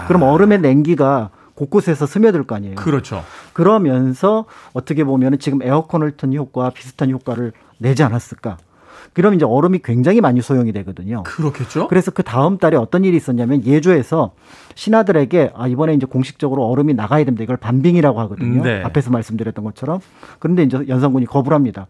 [0.07, 2.76] 그럼 얼음의 냉기가 곳곳에서 스며들 거 아니에요.
[2.76, 3.24] 그렇죠.
[3.52, 8.59] 그러면서 어떻게 보면 지금 에어컨을 튼 효과와 비슷한 효과를 내지 않았을까.
[9.12, 11.22] 그럼 이제 얼음이 굉장히 많이 소용이 되거든요.
[11.22, 11.88] 그렇겠죠.
[11.88, 14.32] 그래서 그 다음 달에 어떤 일이 있었냐면 예조에서
[14.74, 17.42] 신하들에게 아 이번에 이제 공식적으로 얼음이 나가야 됩니다.
[17.42, 18.62] 이걸 반빙이라고 하거든요.
[18.62, 18.82] 네.
[18.82, 20.00] 앞에서 말씀드렸던 것처럼.
[20.38, 21.86] 그런데 이제 연산군이 거부를 합니다.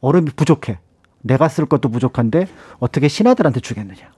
[0.00, 0.78] 얼음이 부족해.
[1.22, 2.48] 내가 쓸 것도 부족한데
[2.80, 4.08] 어떻게 신하들한테 주겠느냐.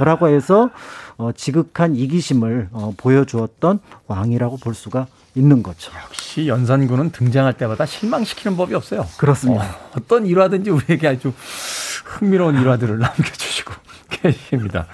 [0.00, 0.70] 라고 해서
[1.16, 5.92] 어, 지극한 이기심을 어, 보여주었던 왕이라고 볼 수가 있는 거죠.
[6.04, 9.06] 역시 연산군은 등장할 때마다 실망시키는 법이 없어요.
[9.16, 9.64] 그렇습니다.
[9.92, 11.32] 어, 떤 일화든지 우리에게 아주
[12.04, 13.72] 흥미로운 일화들을 남겨주시고
[14.22, 14.86] 계십니다.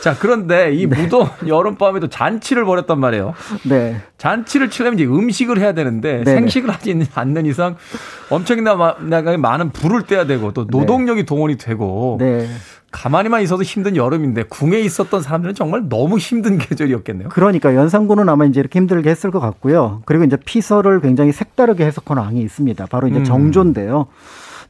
[0.00, 3.34] 자, 그런데 이 무더운 여름밤에도 잔치를 벌였단 말이에요.
[3.68, 4.00] 네.
[4.18, 6.24] 잔치를 치려면 이제 음식을 해야 되는데 네네.
[6.24, 7.76] 생식을 하지 않는 이상
[8.30, 12.48] 엄청나게 많은 불을 떼야 되고 또 노동력이 동원이 되고 네.
[12.90, 17.28] 가만히만 있어도 힘든 여름인데 궁에 있었던 사람들은 정말 너무 힘든 계절이었겠네요.
[17.28, 20.02] 그러니까 연산군은 아마 이제 이렇게 힘들게 했을 것 같고요.
[20.06, 22.86] 그리고 이제 피서를 굉장히 색다르게 해석하는 왕이 있습니다.
[22.86, 23.24] 바로 이제 음.
[23.24, 24.06] 정조인데요.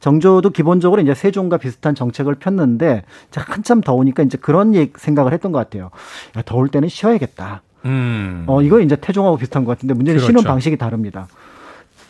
[0.01, 5.59] 정조도 기본적으로 이제 세종과 비슷한 정책을 폈는데 자, 한참 더우니까 이제 그런 생각을 했던 것
[5.59, 5.91] 같아요.
[6.35, 7.61] 야, 더울 때는 쉬어야겠다.
[7.85, 8.43] 음.
[8.47, 10.47] 어, 이거 이제 태종하고 비슷한 것 같은데 문제는 쉬는 그렇죠.
[10.47, 11.27] 방식이 다릅니다.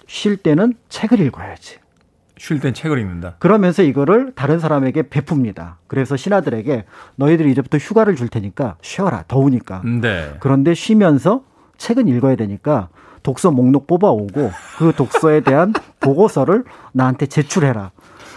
[0.08, 1.80] 쉴 때는 책을 읽어야지.
[2.38, 3.36] 쉴 땐 책을 읽는다.
[3.40, 5.76] 그러면서 이거를 다른 사람에게 베풉니다.
[5.88, 6.86] 그래서 신하들에게
[7.18, 9.26] 너희들이 이제부터 휴가를 줄 테니까 쉬어라.
[9.28, 9.84] 더우니까.
[10.02, 10.34] 네.
[10.40, 11.44] 그런데 쉬면서
[11.78, 12.88] 책은 읽어야 되니까
[13.24, 16.64] 독서 목록 뽑아오고 그 독서에 대한 보고서를
[16.94, 17.92] 나한테 제출해라.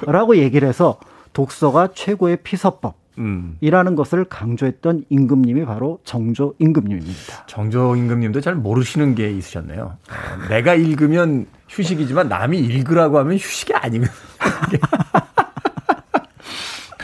[0.07, 0.99] 라고 얘기를 해서
[1.33, 2.97] 독서가 최고의 피서법.
[3.19, 3.57] 음.
[3.61, 7.47] 이라는 것을 강조했던 임금님이 바로 정조 임금님입니다.
[7.47, 9.83] 정조 임금님도 잘 모르시는 게 있으셨네요.
[9.85, 14.07] 어, 내가 읽으면 휴식이지만 남이 읽으라고 하면 휴식이 아니거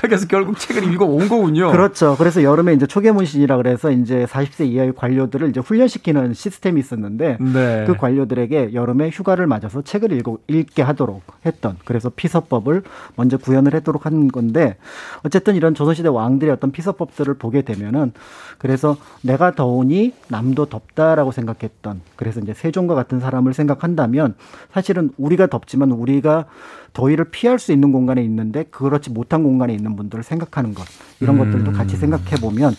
[0.03, 1.71] 그래서 결국 책을 읽어 온 거군요.
[1.71, 2.17] 그렇죠.
[2.17, 7.85] 그래서 여름에 이제 초계문신이라 그래서 이제 40세 이하의 관료들을 이제 훈련시키는 시스템이 있었는데 네.
[7.87, 12.83] 그 관료들에게 여름에 휴가를 맞아서 책을 읽어, 읽게 하도록 했던 그래서 피서법을
[13.17, 14.77] 먼저 구현을 하도록 한 건데
[15.25, 18.13] 어쨌든 이런 조선시대 왕들의 어떤 피서법들을 보게 되면은
[18.59, 24.35] 그래서 내가 더우니 남도 덥다라고 생각했던 그래서 이제 세종과 같은 사람을 생각한다면
[24.73, 26.47] 사실은 우리가 덥지만 우리가
[26.93, 30.85] 더위를 피할 수 있는 공간에 있는데 그렇지 못한 공간에 있는 분들을 생각하는 것
[31.21, 31.45] 이런 음.
[31.45, 32.75] 것들도 같이 생각해 보면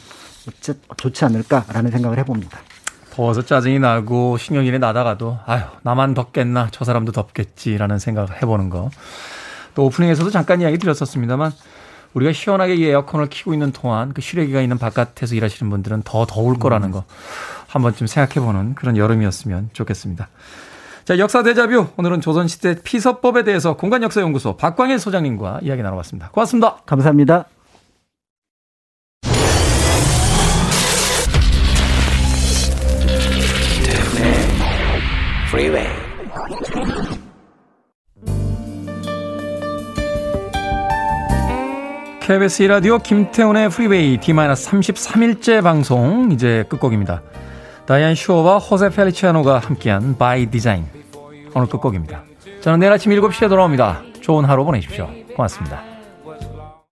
[0.97, 2.59] 좋지 않을까라는 생각을 해봅니다.
[3.12, 8.89] 더워서 짜증이 나고 신경질이 나다가도 아유 나만 덥겠나 저 사람도 덥겠지라는 생각을 해보는 거.
[9.76, 11.51] 또 오프닝에서도 잠깐 이야기 드렸었습니다만
[12.14, 16.59] 우리가 시원하게 이 에어컨을 켜고 있는 동안 그 실외기가 있는 바깥에서 일하시는 분들은 더 더울
[16.59, 17.05] 거라는 거
[17.68, 20.28] 한번쯤 생각해보는 그런 여름이었으면 좋겠습니다.
[21.04, 26.30] 자 역사 대자뷰 오늘은 조선시대 피서법에 대해서 공간역사연구소 박광일 소장님과 이야기 나눠봤습니다.
[26.30, 26.78] 고맙습니다.
[26.86, 27.45] 감사합니다.
[42.22, 47.22] KBS 1라디오 김태훈의 프리웨이 D-33일째 방송 이제 끝곡입니다.
[47.86, 50.86] 다이안 슈어와 호세 펠리치아노가 함께한 By Design
[51.54, 52.24] 오늘 끝곡입니다.
[52.62, 54.02] 저는 내일 아침 7시에 돌아옵니다.
[54.22, 55.10] 좋은 하루 보내십시오.
[55.36, 55.91] 고맙습니다.